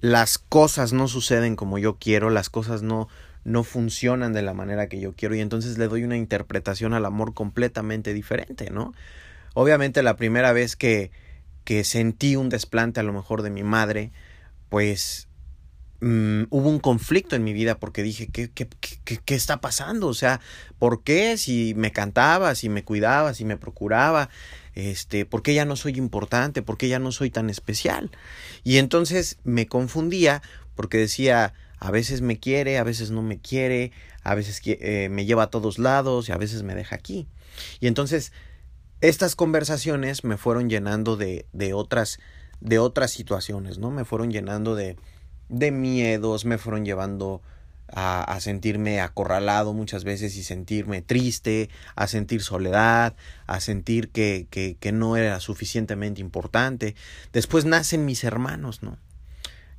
las 0.00 0.36
cosas 0.36 0.92
no 0.92 1.08
suceden 1.08 1.56
como 1.56 1.78
yo 1.78 1.96
quiero, 1.96 2.28
las 2.28 2.50
cosas 2.50 2.82
no, 2.82 3.08
no 3.44 3.62
funcionan 3.62 4.32
de 4.32 4.42
la 4.42 4.54
manera 4.54 4.88
que 4.88 5.00
yo 5.00 5.12
quiero 5.14 5.34
y 5.34 5.40
entonces 5.40 5.78
le 5.78 5.88
doy 5.88 6.02
una 6.02 6.16
interpretación 6.16 6.94
al 6.94 7.04
amor 7.04 7.34
completamente 7.34 8.14
diferente, 8.14 8.70
¿no? 8.70 8.94
Obviamente 9.54 10.02
la 10.02 10.16
primera 10.16 10.52
vez 10.52 10.76
que, 10.76 11.10
que 11.64 11.84
sentí 11.84 12.36
un 12.36 12.48
desplante 12.48 13.00
a 13.00 13.04
lo 13.04 13.12
mejor 13.12 13.42
de 13.42 13.50
mi 13.50 13.62
madre, 13.62 14.12
pues 14.70 15.28
mm, 16.00 16.44
hubo 16.50 16.68
un 16.70 16.80
conflicto 16.80 17.36
en 17.36 17.44
mi 17.44 17.52
vida 17.52 17.78
porque 17.78 18.02
dije, 18.02 18.28
¿qué, 18.28 18.50
qué, 18.50 18.66
qué, 19.04 19.18
¿qué 19.24 19.34
está 19.34 19.60
pasando? 19.60 20.08
O 20.08 20.14
sea, 20.14 20.40
¿por 20.78 21.02
qué 21.02 21.36
si 21.36 21.74
me 21.76 21.92
cantaba, 21.92 22.54
si 22.54 22.70
me 22.70 22.82
cuidaba, 22.82 23.34
si 23.34 23.44
me 23.44 23.58
procuraba? 23.58 24.30
Este, 24.74 25.26
¿por 25.26 25.42
qué 25.42 25.54
ya 25.54 25.66
no 25.66 25.76
soy 25.76 25.98
importante? 25.98 26.62
¿Por 26.62 26.78
qué 26.78 26.88
ya 26.88 26.98
no 26.98 27.12
soy 27.12 27.30
tan 27.30 27.50
especial? 27.50 28.10
Y 28.64 28.78
entonces 28.78 29.38
me 29.44 29.66
confundía 29.66 30.42
porque 30.74 30.98
decía, 30.98 31.54
a 31.84 31.90
veces 31.90 32.22
me 32.22 32.40
quiere, 32.40 32.78
a 32.78 32.82
veces 32.82 33.10
no 33.10 33.20
me 33.20 33.38
quiere, 33.38 33.92
a 34.22 34.34
veces 34.34 34.62
eh, 34.64 35.10
me 35.10 35.26
lleva 35.26 35.42
a 35.42 35.50
todos 35.50 35.78
lados 35.78 36.30
y 36.30 36.32
a 36.32 36.38
veces 36.38 36.62
me 36.62 36.74
deja 36.74 36.96
aquí. 36.96 37.28
Y 37.78 37.88
entonces 37.88 38.32
estas 39.02 39.36
conversaciones 39.36 40.24
me 40.24 40.38
fueron 40.38 40.70
llenando 40.70 41.18
de, 41.18 41.44
de 41.52 41.74
otras 41.74 42.20
de 42.62 42.78
otras 42.78 43.10
situaciones, 43.10 43.76
¿no? 43.76 43.90
Me 43.90 44.06
fueron 44.06 44.30
llenando 44.30 44.74
de, 44.74 44.96
de 45.50 45.70
miedos, 45.72 46.46
me 46.46 46.56
fueron 46.56 46.86
llevando 46.86 47.42
a, 47.92 48.22
a, 48.24 48.40
sentirme 48.40 49.02
acorralado 49.02 49.74
muchas 49.74 50.04
veces 50.04 50.38
y 50.38 50.42
sentirme 50.42 51.02
triste, 51.02 51.68
a 51.96 52.06
sentir 52.06 52.40
soledad, 52.40 53.14
a 53.46 53.60
sentir 53.60 54.08
que, 54.08 54.46
que, 54.48 54.78
que 54.80 54.92
no 54.92 55.18
era 55.18 55.38
suficientemente 55.38 56.22
importante. 56.22 56.94
Después 57.34 57.66
nacen 57.66 58.06
mis 58.06 58.24
hermanos, 58.24 58.82
¿no? 58.82 58.96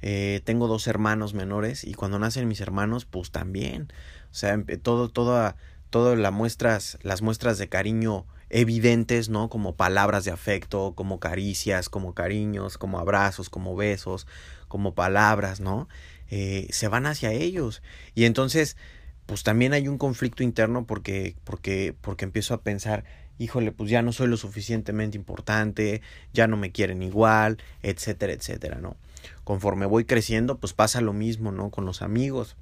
Eh, 0.07 0.41
tengo 0.43 0.67
dos 0.67 0.85
hermanos 0.85 1.33
menores 1.33 1.83
y 1.83 1.95
cuando 1.95 2.19
nacen 2.19 2.47
mis 2.47 2.61
hermanos, 2.61 3.05
pues 3.05 3.31
también. 3.31 3.91
O 4.29 4.35
sea, 4.35 4.63
todo, 4.83 5.09
toda, 5.09 5.55
todas 5.89 6.15
las 6.15 6.31
muestras, 6.31 6.99
las 7.01 7.23
muestras 7.23 7.57
de 7.57 7.69
cariño 7.69 8.27
evidentes, 8.51 9.29
¿no? 9.29 9.49
Como 9.49 9.75
palabras 9.75 10.23
de 10.23 10.29
afecto, 10.29 10.93
como 10.93 11.19
caricias, 11.19 11.89
como 11.89 12.13
cariños, 12.13 12.77
como 12.77 12.99
abrazos, 12.99 13.49
como 13.49 13.75
besos, 13.75 14.27
como 14.67 14.93
palabras, 14.93 15.59
¿no? 15.59 15.89
Eh, 16.29 16.67
se 16.69 16.87
van 16.87 17.07
hacia 17.07 17.31
ellos. 17.31 17.81
Y 18.13 18.25
entonces, 18.25 18.77
pues 19.25 19.41
también 19.41 19.73
hay 19.73 19.87
un 19.87 19.97
conflicto 19.97 20.43
interno 20.43 20.85
porque, 20.85 21.35
porque, 21.43 21.95
porque 21.99 22.25
empiezo 22.25 22.53
a 22.53 22.61
pensar, 22.61 23.05
híjole, 23.39 23.71
pues 23.71 23.89
ya 23.89 24.03
no 24.03 24.11
soy 24.13 24.27
lo 24.27 24.37
suficientemente 24.37 25.17
importante, 25.17 26.03
ya 26.31 26.45
no 26.45 26.57
me 26.57 26.71
quieren 26.71 27.01
igual, 27.01 27.57
etcétera, 27.81 28.33
etcétera, 28.33 28.77
¿no? 28.79 28.97
Conforme 29.43 29.85
voy 29.85 30.05
creciendo, 30.05 30.57
pues 30.57 30.73
pasa 30.73 31.01
lo 31.01 31.13
mismo, 31.13 31.51
¿no? 31.51 31.69
Con 31.69 31.85
los 31.85 32.01
amigos. 32.01 32.55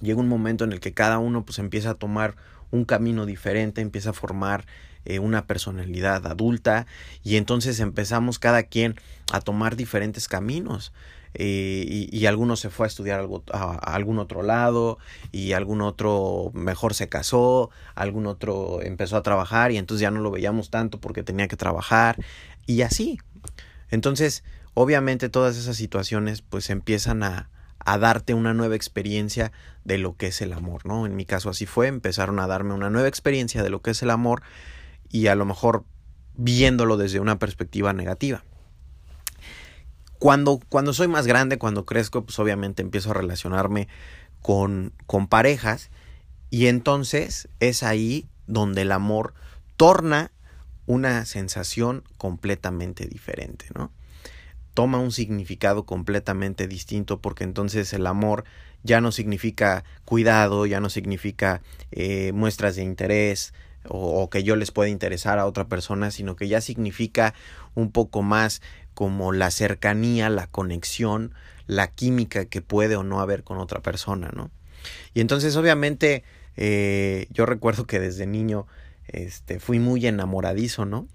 Llega 0.00 0.20
un 0.20 0.28
momento 0.28 0.64
en 0.64 0.72
el 0.72 0.80
que 0.80 0.92
cada 0.92 1.18
uno 1.18 1.44
pues 1.44 1.58
empieza 1.58 1.90
a 1.90 1.94
tomar 1.94 2.34
un 2.70 2.84
camino 2.84 3.26
diferente, 3.26 3.80
empieza 3.80 4.10
a 4.10 4.14
formar 4.14 4.66
eh, 5.04 5.18
una 5.18 5.46
personalidad 5.46 6.26
adulta 6.26 6.86
y 7.24 7.36
entonces 7.36 7.80
empezamos 7.80 8.38
cada 8.38 8.62
quien 8.62 8.96
a 9.32 9.40
tomar 9.40 9.76
diferentes 9.76 10.28
caminos. 10.28 10.92
Eh, 11.34 12.08
y, 12.12 12.26
alguno 12.26 12.56
se 12.56 12.68
fue 12.68 12.84
a 12.84 12.88
estudiar 12.88 13.18
algo, 13.18 13.42
a, 13.52 13.72
algún 13.94 14.18
otro 14.18 14.42
lado 14.42 14.98
y 15.30 15.52
algún 15.52 15.80
otro 15.80 16.50
mejor 16.52 16.92
se 16.92 17.08
casó, 17.08 17.70
algún 17.94 18.26
otro 18.26 18.82
empezó 18.82 19.16
a 19.16 19.22
trabajar 19.22 19.72
y 19.72 19.78
entonces 19.78 20.02
ya 20.02 20.10
no 20.10 20.20
lo 20.20 20.30
veíamos 20.30 20.68
tanto 20.68 21.00
porque 21.00 21.22
tenía 21.22 21.48
que 21.48 21.56
trabajar 21.56 22.18
y 22.66 22.82
así. 22.82 23.18
Entonces, 23.90 24.44
obviamente 24.74 25.28
todas 25.28 25.56
esas 25.56 25.76
situaciones 25.76 26.42
pues 26.42 26.70
empiezan 26.70 27.22
a, 27.22 27.50
a 27.78 27.98
darte 27.98 28.34
una 28.34 28.54
nueva 28.54 28.76
experiencia 28.76 29.52
de 29.84 29.98
lo 29.98 30.16
que 30.16 30.28
es 30.28 30.40
el 30.40 30.52
amor, 30.52 30.86
¿no? 30.86 31.06
En 31.06 31.16
mi 31.16 31.24
caso 31.24 31.50
así 31.50 31.66
fue, 31.66 31.88
empezaron 31.88 32.38
a 32.38 32.46
darme 32.46 32.74
una 32.74 32.90
nueva 32.90 33.08
experiencia 33.08 33.62
de 33.62 33.70
lo 33.70 33.82
que 33.82 33.90
es 33.90 34.02
el 34.02 34.10
amor 34.10 34.42
y 35.08 35.26
a 35.26 35.34
lo 35.34 35.44
mejor 35.44 35.84
viéndolo 36.34 36.96
desde 36.96 37.20
una 37.20 37.38
perspectiva 37.38 37.92
negativa. 37.92 38.44
Cuando, 40.18 40.60
cuando 40.68 40.92
soy 40.92 41.08
más 41.08 41.26
grande, 41.26 41.58
cuando 41.58 41.84
crezco, 41.84 42.24
pues 42.24 42.38
obviamente 42.38 42.80
empiezo 42.80 43.10
a 43.10 43.14
relacionarme 43.14 43.88
con, 44.40 44.92
con 45.06 45.26
parejas 45.26 45.90
y 46.48 46.68
entonces 46.68 47.48
es 47.58 47.82
ahí 47.82 48.28
donde 48.46 48.82
el 48.82 48.92
amor 48.92 49.34
torna 49.76 50.30
una 50.86 51.24
sensación 51.24 52.04
completamente 52.18 53.06
diferente, 53.06 53.66
¿no? 53.74 53.90
Toma 54.74 54.98
un 54.98 55.12
significado 55.12 55.84
completamente 55.84 56.66
distinto 56.66 57.20
porque 57.20 57.44
entonces 57.44 57.92
el 57.92 58.06
amor 58.06 58.44
ya 58.82 59.00
no 59.00 59.12
significa 59.12 59.84
cuidado, 60.04 60.66
ya 60.66 60.80
no 60.80 60.90
significa 60.90 61.62
eh, 61.90 62.32
muestras 62.32 62.76
de 62.76 62.82
interés, 62.82 63.52
o, 63.88 64.30
que 64.30 64.42
yo 64.42 64.56
les 64.56 64.70
pueda 64.70 64.88
interesar 64.88 65.38
a 65.38 65.46
otra 65.46 65.66
persona, 65.66 66.10
sino 66.10 66.36
que 66.36 66.48
ya 66.48 66.60
significa 66.60 67.34
un 67.74 67.90
poco 67.90 68.22
más 68.22 68.62
como 68.94 69.32
la 69.32 69.50
cercanía, 69.50 70.28
la 70.28 70.46
conexión, 70.46 71.34
la 71.66 71.88
química 71.88 72.44
que 72.44 72.62
puede 72.62 72.96
o 72.96 73.02
no 73.02 73.20
haber 73.20 73.42
con 73.44 73.58
otra 73.58 73.80
persona, 73.80 74.30
¿no? 74.34 74.50
Y 75.14 75.20
entonces 75.20 75.56
obviamente 75.56 76.24
eh, 76.56 77.26
yo 77.30 77.46
recuerdo 77.46 77.86
que 77.86 77.98
desde 77.98 78.26
niño 78.26 78.66
este, 79.08 79.58
fui 79.58 79.78
muy 79.78 80.06
enamoradizo, 80.06 80.84
¿no? 80.84 81.08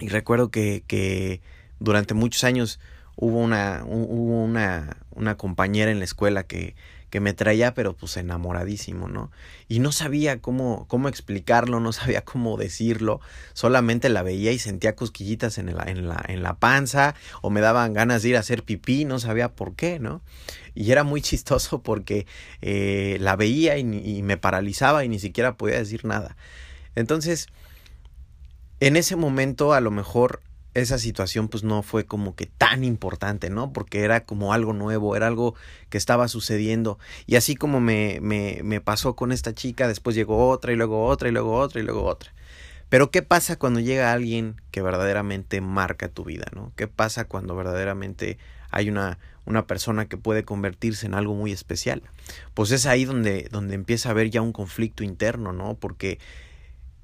Y 0.00 0.08
recuerdo 0.08 0.50
que, 0.50 0.82
que 0.86 1.40
durante 1.80 2.14
muchos 2.14 2.44
años 2.44 2.78
hubo 3.16 3.38
una, 3.38 3.82
hubo 3.86 4.42
una, 4.42 4.96
una 5.10 5.36
compañera 5.36 5.90
en 5.90 5.98
la 5.98 6.04
escuela 6.04 6.44
que, 6.44 6.74
que 7.10 7.20
me 7.20 7.34
traía, 7.34 7.74
pero 7.74 7.94
pues 7.94 8.16
enamoradísimo, 8.16 9.08
¿no? 9.08 9.30
Y 9.68 9.80
no 9.80 9.90
sabía 9.90 10.40
cómo, 10.40 10.86
cómo 10.88 11.08
explicarlo, 11.08 11.80
no 11.80 11.92
sabía 11.92 12.24
cómo 12.24 12.56
decirlo, 12.56 13.20
solamente 13.52 14.08
la 14.08 14.22
veía 14.22 14.52
y 14.52 14.58
sentía 14.58 14.94
cosquillitas 14.94 15.58
en 15.58 15.74
la, 15.76 15.84
en 15.84 16.08
la, 16.08 16.24
en 16.28 16.42
la 16.42 16.58
panza, 16.58 17.14
o 17.42 17.50
me 17.50 17.60
daban 17.60 17.92
ganas 17.92 18.22
de 18.22 18.30
ir 18.30 18.36
a 18.36 18.40
hacer 18.40 18.62
pipí, 18.62 19.04
no 19.04 19.18
sabía 19.18 19.52
por 19.54 19.74
qué, 19.74 19.98
¿no? 19.98 20.22
Y 20.74 20.92
era 20.92 21.02
muy 21.02 21.20
chistoso 21.22 21.82
porque 21.82 22.26
eh, 22.62 23.18
la 23.20 23.36
veía 23.36 23.76
y, 23.76 23.82
y 23.82 24.22
me 24.22 24.36
paralizaba 24.36 25.04
y 25.04 25.08
ni 25.08 25.18
siquiera 25.18 25.56
podía 25.56 25.78
decir 25.78 26.04
nada. 26.04 26.36
Entonces, 26.94 27.48
en 28.78 28.96
ese 28.96 29.16
momento 29.16 29.74
a 29.74 29.80
lo 29.80 29.90
mejor 29.90 30.40
esa 30.74 30.98
situación 30.98 31.48
pues 31.48 31.64
no 31.64 31.82
fue 31.82 32.06
como 32.06 32.34
que 32.34 32.46
tan 32.46 32.84
importante, 32.84 33.50
¿no? 33.50 33.72
Porque 33.72 34.02
era 34.02 34.24
como 34.24 34.52
algo 34.52 34.72
nuevo, 34.72 35.16
era 35.16 35.26
algo 35.26 35.54
que 35.88 35.98
estaba 35.98 36.28
sucediendo. 36.28 36.98
Y 37.26 37.36
así 37.36 37.56
como 37.56 37.80
me, 37.80 38.18
me, 38.22 38.60
me 38.62 38.80
pasó 38.80 39.16
con 39.16 39.32
esta 39.32 39.54
chica, 39.54 39.88
después 39.88 40.14
llegó 40.14 40.48
otra 40.48 40.72
y 40.72 40.76
luego 40.76 41.06
otra 41.06 41.28
y 41.28 41.32
luego 41.32 41.56
otra 41.56 41.80
y 41.80 41.84
luego 41.84 42.04
otra. 42.04 42.32
Pero 42.88 43.10
¿qué 43.10 43.22
pasa 43.22 43.56
cuando 43.56 43.80
llega 43.80 44.12
alguien 44.12 44.60
que 44.72 44.82
verdaderamente 44.82 45.60
marca 45.60 46.08
tu 46.08 46.24
vida, 46.24 46.46
¿no? 46.54 46.72
¿Qué 46.76 46.88
pasa 46.88 47.24
cuando 47.24 47.54
verdaderamente 47.54 48.36
hay 48.70 48.88
una, 48.90 49.18
una 49.44 49.66
persona 49.66 50.06
que 50.06 50.16
puede 50.16 50.44
convertirse 50.44 51.06
en 51.06 51.14
algo 51.14 51.34
muy 51.34 51.52
especial? 51.52 52.02
Pues 52.52 52.72
es 52.72 52.86
ahí 52.86 53.04
donde, 53.04 53.48
donde 53.50 53.74
empieza 53.74 54.08
a 54.08 54.12
haber 54.12 54.30
ya 54.30 54.42
un 54.42 54.52
conflicto 54.52 55.04
interno, 55.04 55.52
¿no? 55.52 55.74
Porque 55.74 56.18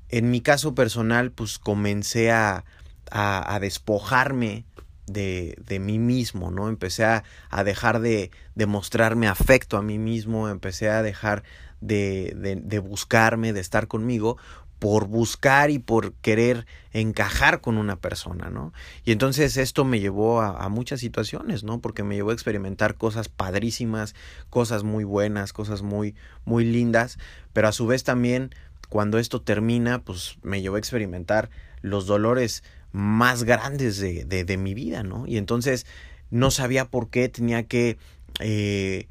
en 0.09 0.31
mi 0.31 0.41
caso 0.41 0.75
personal, 0.75 1.31
pues 1.31 1.59
comencé 1.59 2.33
a 2.33 2.65
a, 3.11 3.59
despojarme 3.61 4.65
de, 5.07 5.57
de, 5.65 5.79
mí 5.79 5.99
mismo, 5.99 6.51
¿no? 6.51 6.69
Empecé 6.69 7.05
a, 7.05 7.25
a 7.51 7.65
dejar 7.65 8.01
de, 8.01 8.31
de, 8.55 8.67
mostrarme 8.67 9.29
afecto 9.29 9.77
a 9.77 9.83
mí 9.83 9.99
mismo, 9.99 10.49
empecé 10.49 10.91
a 10.91 11.03
dejar 11.03 11.43
de, 11.81 12.61
de, 12.63 12.79
buscarme, 12.79 13.53
de 13.53 13.61
estar 13.61 13.87
conmigo, 13.87 14.37
por 14.79 15.07
buscar 15.07 15.71
y 15.71 15.79
por 15.79 16.13
querer 16.15 16.67
encajar 16.93 17.61
con 17.61 17.79
una 17.79 17.97
persona, 17.97 18.51
¿no? 18.51 18.75
Y 19.05 19.13
entonces 19.13 19.57
esto 19.57 19.85
me 19.85 20.01
llevó 20.01 20.43
a, 20.43 20.65
a, 20.65 20.69
muchas 20.69 21.01
situaciones, 21.01 21.65
¿no? 21.65 21.81
Porque 21.81 22.03
me 22.03 22.15
llevó 22.15 22.31
a 22.31 22.35
experimentar 22.35 22.97
cosas 22.97 23.29
padrísimas, 23.29 24.15
cosas 24.51 24.83
muy 24.83 25.05
buenas, 25.05 25.53
cosas 25.53 25.83
muy, 25.83 26.15
muy 26.45 26.65
lindas, 26.65 27.19
pero 27.53 27.69
a 27.69 27.73
su 27.73 27.87
vez 27.87 28.05
también 28.05 28.51
cuando 28.89 29.19
esto 29.19 29.41
termina, 29.41 30.03
pues 30.03 30.39
me 30.43 30.61
llevó 30.61 30.77
a 30.77 30.79
experimentar 30.79 31.51
los 31.83 32.07
dolores 32.07 32.63
más 32.97 33.45
grandes 33.45 33.99
de, 33.99 34.25
de, 34.25 34.57
mi 34.57 34.73
vida, 34.73 35.03
¿no? 35.03 35.27
Y 35.27 35.37
entonces 35.37 35.85
no 36.31 36.51
sabía 36.51 36.87
por 36.87 37.11
qué 37.11 37.29
tenía 37.29 37.65
que 37.65 37.99
eh, 38.41 39.07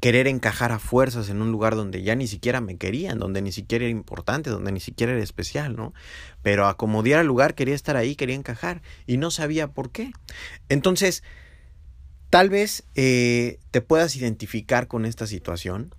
querer 0.00 0.26
encajar 0.26 0.70
a 0.70 0.78
fuerzas 0.78 1.30
en 1.30 1.40
un 1.40 1.50
lugar 1.50 1.74
donde 1.74 2.02
ya 2.02 2.14
ni 2.14 2.26
siquiera 2.26 2.60
me 2.60 2.76
querían, 2.76 3.18
donde 3.18 3.40
ni 3.40 3.50
siquiera 3.50 3.86
era 3.86 3.90
importante, 3.90 4.50
donde 4.50 4.70
ni 4.70 4.80
siquiera 4.80 5.14
era 5.14 5.22
especial, 5.22 5.74
¿no? 5.76 5.94
Pero 6.42 6.66
a 6.66 6.76
como 6.76 7.02
diera 7.02 7.22
lugar 7.22 7.54
quería 7.54 7.74
estar 7.74 7.96
ahí, 7.96 8.16
quería 8.16 8.34
encajar 8.34 8.82
y 9.06 9.16
no 9.16 9.30
sabía 9.30 9.68
por 9.68 9.92
qué. 9.92 10.12
Entonces, 10.68 11.22
tal 12.28 12.50
vez 12.50 12.84
eh, 12.96 13.60
te 13.70 13.80
puedas 13.80 14.14
identificar 14.14 14.88
con 14.88 15.06
esta 15.06 15.26
situación, 15.26 15.94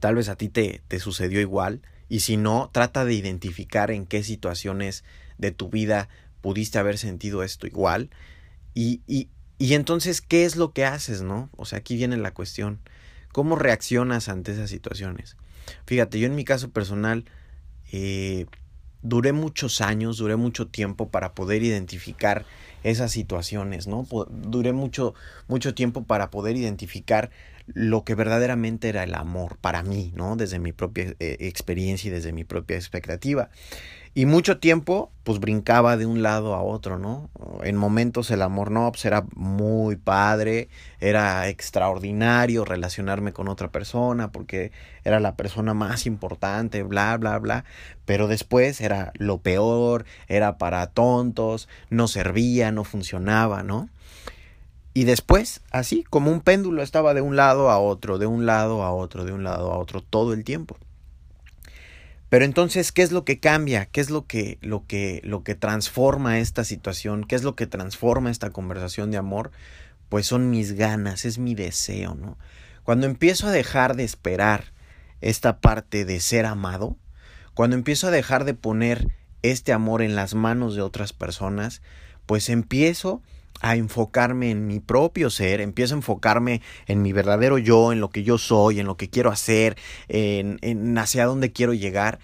tal 0.00 0.14
vez 0.14 0.30
a 0.30 0.36
ti 0.36 0.48
te, 0.48 0.80
te 0.88 0.98
sucedió 0.98 1.42
igual, 1.42 1.82
y 2.08 2.20
si 2.20 2.38
no, 2.38 2.70
trata 2.72 3.04
de 3.04 3.12
identificar 3.12 3.90
en 3.90 4.06
qué 4.06 4.22
situaciones 4.22 5.04
de 5.38 5.50
tu 5.50 5.68
vida 5.68 6.08
pudiste 6.40 6.78
haber 6.78 6.98
sentido 6.98 7.42
esto 7.42 7.66
igual. 7.66 8.10
Y, 8.74 9.00
y, 9.06 9.28
y 9.58 9.74
entonces, 9.74 10.20
¿qué 10.20 10.44
es 10.44 10.56
lo 10.56 10.72
que 10.72 10.84
haces, 10.84 11.22
no? 11.22 11.50
O 11.56 11.64
sea, 11.64 11.78
aquí 11.78 11.96
viene 11.96 12.16
la 12.16 12.32
cuestión. 12.32 12.80
¿Cómo 13.32 13.56
reaccionas 13.56 14.28
ante 14.28 14.52
esas 14.52 14.70
situaciones? 14.70 15.36
Fíjate, 15.86 16.18
yo 16.18 16.26
en 16.26 16.34
mi 16.34 16.44
caso 16.44 16.70
personal, 16.70 17.24
eh, 17.92 18.46
duré 19.02 19.32
muchos 19.32 19.80
años, 19.80 20.18
duré 20.18 20.36
mucho 20.36 20.68
tiempo 20.68 21.10
para 21.10 21.34
poder 21.34 21.62
identificar 21.62 22.44
esas 22.82 23.12
situaciones, 23.12 23.86
¿no? 23.86 24.06
Duré 24.30 24.72
mucho, 24.72 25.14
mucho 25.48 25.74
tiempo 25.74 26.04
para 26.04 26.30
poder 26.30 26.56
identificar 26.56 27.30
lo 27.66 28.04
que 28.04 28.14
verdaderamente 28.14 28.88
era 28.88 29.02
el 29.02 29.14
amor 29.14 29.58
para 29.58 29.82
mí, 29.82 30.12
¿no? 30.14 30.36
Desde 30.36 30.58
mi 30.58 30.72
propia 30.72 31.14
eh, 31.18 31.36
experiencia 31.40 32.08
y 32.08 32.12
desde 32.12 32.32
mi 32.32 32.44
propia 32.44 32.76
expectativa. 32.76 33.50
Y 34.16 34.24
mucho 34.24 34.56
tiempo, 34.56 35.10
pues 35.24 35.40
brincaba 35.40 35.98
de 35.98 36.06
un 36.06 36.22
lado 36.22 36.54
a 36.54 36.62
otro, 36.62 36.98
¿no? 36.98 37.28
En 37.62 37.76
momentos 37.76 38.30
el 38.30 38.40
amor 38.40 38.70
no, 38.70 38.90
pues 38.90 39.04
era 39.04 39.26
muy 39.34 39.96
padre, 39.96 40.70
era 41.00 41.50
extraordinario 41.50 42.64
relacionarme 42.64 43.34
con 43.34 43.46
otra 43.46 43.70
persona 43.70 44.32
porque 44.32 44.72
era 45.04 45.20
la 45.20 45.36
persona 45.36 45.74
más 45.74 46.06
importante, 46.06 46.82
bla, 46.82 47.18
bla, 47.18 47.38
bla. 47.38 47.66
Pero 48.06 48.26
después 48.26 48.80
era 48.80 49.12
lo 49.18 49.36
peor, 49.36 50.06
era 50.28 50.56
para 50.56 50.86
tontos, 50.86 51.68
no 51.90 52.08
servía, 52.08 52.72
no 52.72 52.84
funcionaba, 52.84 53.62
¿no? 53.64 53.90
Y 54.94 55.04
después, 55.04 55.60
así, 55.72 56.04
como 56.04 56.30
un 56.30 56.40
péndulo, 56.40 56.80
estaba 56.80 57.12
de 57.12 57.20
un 57.20 57.36
lado 57.36 57.68
a 57.68 57.78
otro, 57.78 58.16
de 58.16 58.24
un 58.24 58.46
lado 58.46 58.82
a 58.82 58.92
otro, 58.92 59.26
de 59.26 59.32
un 59.32 59.44
lado 59.44 59.70
a 59.74 59.76
otro, 59.76 60.00
todo 60.00 60.32
el 60.32 60.42
tiempo. 60.42 60.78
Pero 62.28 62.44
entonces, 62.44 62.90
¿qué 62.92 63.02
es 63.02 63.12
lo 63.12 63.24
que 63.24 63.38
cambia? 63.38 63.86
¿Qué 63.86 64.00
es 64.00 64.10
lo 64.10 64.26
que, 64.26 64.58
lo 64.60 64.86
que, 64.86 65.20
lo 65.24 65.44
que 65.44 65.54
transforma 65.54 66.38
esta 66.38 66.64
situación? 66.64 67.24
¿Qué 67.24 67.36
es 67.36 67.44
lo 67.44 67.54
que 67.54 67.66
transforma 67.66 68.30
esta 68.30 68.50
conversación 68.50 69.10
de 69.10 69.16
amor? 69.16 69.52
Pues 70.08 70.26
son 70.26 70.50
mis 70.50 70.72
ganas, 70.72 71.24
es 71.24 71.38
mi 71.38 71.54
deseo, 71.54 72.14
¿no? 72.14 72.36
Cuando 72.82 73.06
empiezo 73.06 73.48
a 73.48 73.52
dejar 73.52 73.96
de 73.96 74.04
esperar 74.04 74.72
esta 75.20 75.60
parte 75.60 76.04
de 76.04 76.20
ser 76.20 76.46
amado, 76.46 76.96
cuando 77.54 77.76
empiezo 77.76 78.08
a 78.08 78.12
dejar 78.12 78.44
de 78.44 78.54
poner 78.54 79.08
este 79.42 79.72
amor 79.72 80.02
en 80.02 80.14
las 80.14 80.34
manos 80.34 80.74
de 80.74 80.82
otras 80.82 81.12
personas, 81.12 81.82
pues 82.26 82.48
empiezo 82.48 83.22
a 83.22 83.35
enfocarme 83.62 84.50
en 84.50 84.66
mi 84.66 84.80
propio 84.80 85.30
ser, 85.30 85.60
empiezo 85.60 85.94
a 85.94 85.98
enfocarme 85.98 86.62
en 86.86 87.02
mi 87.02 87.12
verdadero 87.12 87.58
yo, 87.58 87.92
en 87.92 88.00
lo 88.00 88.10
que 88.10 88.22
yo 88.22 88.38
soy, 88.38 88.80
en 88.80 88.86
lo 88.86 88.96
que 88.96 89.10
quiero 89.10 89.30
hacer, 89.30 89.76
en, 90.08 90.58
en 90.62 90.96
hacia 90.98 91.26
dónde 91.26 91.52
quiero 91.52 91.74
llegar, 91.74 92.18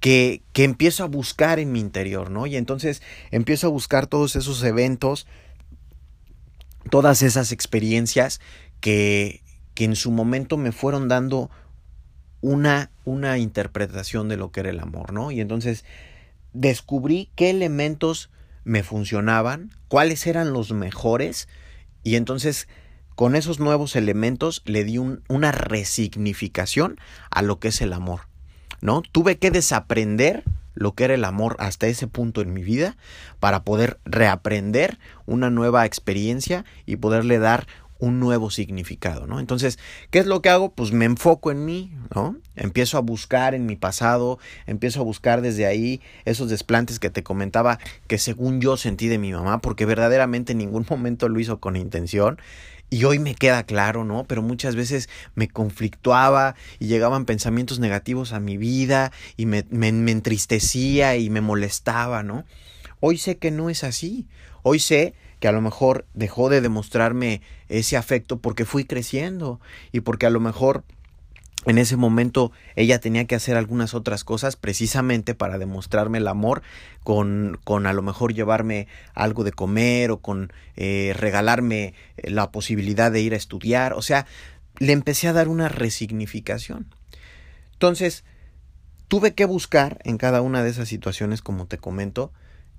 que, 0.00 0.42
que 0.52 0.64
empiezo 0.64 1.02
a 1.02 1.08
buscar 1.08 1.58
en 1.58 1.72
mi 1.72 1.80
interior, 1.80 2.30
¿no? 2.30 2.46
Y 2.46 2.56
entonces 2.56 3.02
empiezo 3.30 3.68
a 3.68 3.70
buscar 3.70 4.06
todos 4.06 4.36
esos 4.36 4.62
eventos, 4.62 5.26
todas 6.90 7.22
esas 7.22 7.52
experiencias 7.52 8.40
que, 8.80 9.42
que 9.74 9.84
en 9.84 9.96
su 9.96 10.10
momento 10.10 10.56
me 10.56 10.72
fueron 10.72 11.08
dando 11.08 11.50
una, 12.42 12.90
una 13.06 13.38
interpretación 13.38 14.28
de 14.28 14.36
lo 14.36 14.52
que 14.52 14.60
era 14.60 14.70
el 14.70 14.80
amor, 14.80 15.12
¿no? 15.14 15.30
Y 15.30 15.40
entonces 15.40 15.86
descubrí 16.52 17.30
qué 17.34 17.48
elementos 17.48 18.30
me 18.64 18.82
funcionaban, 18.82 19.70
cuáles 19.88 20.26
eran 20.26 20.52
los 20.52 20.72
mejores 20.72 21.48
y 22.02 22.16
entonces 22.16 22.68
con 23.14 23.36
esos 23.36 23.60
nuevos 23.60 23.94
elementos 23.96 24.62
le 24.64 24.84
di 24.84 24.98
una 24.98 25.52
resignificación 25.52 26.96
a 27.30 27.42
lo 27.42 27.60
que 27.60 27.68
es 27.68 27.80
el 27.80 27.92
amor. 27.92 28.22
¿No? 28.80 29.02
Tuve 29.02 29.38
que 29.38 29.50
desaprender 29.50 30.44
lo 30.74 30.92
que 30.92 31.04
era 31.04 31.14
el 31.14 31.24
amor 31.24 31.56
hasta 31.58 31.86
ese 31.86 32.06
punto 32.06 32.40
en 32.40 32.52
mi 32.52 32.62
vida 32.62 32.96
para 33.38 33.62
poder 33.62 33.98
reaprender 34.04 34.98
una 35.24 35.48
nueva 35.48 35.86
experiencia 35.86 36.64
y 36.84 36.96
poderle 36.96 37.38
dar 37.38 37.66
un 38.04 38.20
nuevo 38.20 38.50
significado, 38.50 39.26
¿no? 39.26 39.40
Entonces, 39.40 39.78
¿qué 40.10 40.18
es 40.18 40.26
lo 40.26 40.42
que 40.42 40.50
hago? 40.50 40.72
Pues 40.72 40.92
me 40.92 41.04
enfoco 41.04 41.50
en 41.50 41.64
mí, 41.64 41.92
¿no? 42.14 42.36
Empiezo 42.54 42.98
a 42.98 43.00
buscar 43.00 43.54
en 43.54 43.66
mi 43.66 43.76
pasado, 43.76 44.38
empiezo 44.66 45.00
a 45.00 45.04
buscar 45.04 45.40
desde 45.40 45.66
ahí 45.66 46.00
esos 46.24 46.50
desplantes 46.50 46.98
que 46.98 47.10
te 47.10 47.22
comentaba 47.22 47.78
que 48.06 48.18
según 48.18 48.60
yo 48.60 48.76
sentí 48.76 49.08
de 49.08 49.18
mi 49.18 49.32
mamá, 49.32 49.60
porque 49.60 49.86
verdaderamente 49.86 50.52
en 50.52 50.58
ningún 50.58 50.86
momento 50.90 51.28
lo 51.28 51.40
hizo 51.40 51.60
con 51.60 51.76
intención. 51.76 52.38
Y 52.90 53.04
hoy 53.04 53.18
me 53.18 53.34
queda 53.34 53.64
claro, 53.64 54.04
¿no? 54.04 54.24
Pero 54.24 54.42
muchas 54.42 54.76
veces 54.76 55.08
me 55.34 55.48
conflictuaba 55.48 56.54
y 56.78 56.86
llegaban 56.86 57.24
pensamientos 57.24 57.80
negativos 57.80 58.32
a 58.32 58.40
mi 58.40 58.56
vida 58.56 59.10
y 59.36 59.46
me, 59.46 59.64
entristecía 59.72 61.16
y 61.16 61.28
me 61.30 61.40
molestaba, 61.40 62.22
¿no? 62.22 62.44
Hoy 63.00 63.18
sé 63.18 63.38
que 63.38 63.50
no 63.50 63.68
es 63.68 63.82
así. 63.82 64.28
Hoy 64.62 64.78
sé 64.78 65.14
que 65.44 65.48
a 65.48 65.52
lo 65.52 65.60
mejor 65.60 66.06
dejó 66.14 66.48
de 66.48 66.62
demostrarme 66.62 67.42
ese 67.68 67.98
afecto 67.98 68.38
porque 68.38 68.64
fui 68.64 68.86
creciendo 68.86 69.60
y 69.92 70.00
porque 70.00 70.24
a 70.24 70.30
lo 70.30 70.40
mejor 70.40 70.84
en 71.66 71.76
ese 71.76 71.98
momento 71.98 72.50
ella 72.76 72.98
tenía 72.98 73.26
que 73.26 73.34
hacer 73.34 73.58
algunas 73.58 73.92
otras 73.92 74.24
cosas 74.24 74.56
precisamente 74.56 75.34
para 75.34 75.58
demostrarme 75.58 76.16
el 76.16 76.28
amor 76.28 76.62
con, 77.02 77.60
con 77.62 77.86
a 77.86 77.92
lo 77.92 78.00
mejor 78.00 78.32
llevarme 78.32 78.88
algo 79.12 79.44
de 79.44 79.52
comer 79.52 80.12
o 80.12 80.20
con 80.22 80.50
eh, 80.76 81.12
regalarme 81.14 81.92
la 82.16 82.50
posibilidad 82.50 83.12
de 83.12 83.20
ir 83.20 83.34
a 83.34 83.36
estudiar. 83.36 83.92
O 83.92 84.00
sea, 84.00 84.24
le 84.78 84.94
empecé 84.94 85.28
a 85.28 85.34
dar 85.34 85.48
una 85.48 85.68
resignificación. 85.68 86.86
Entonces, 87.74 88.24
tuve 89.08 89.34
que 89.34 89.44
buscar 89.44 90.00
en 90.04 90.16
cada 90.16 90.40
una 90.40 90.62
de 90.62 90.70
esas 90.70 90.88
situaciones, 90.88 91.42
como 91.42 91.66
te 91.66 91.76
comento, 91.76 92.32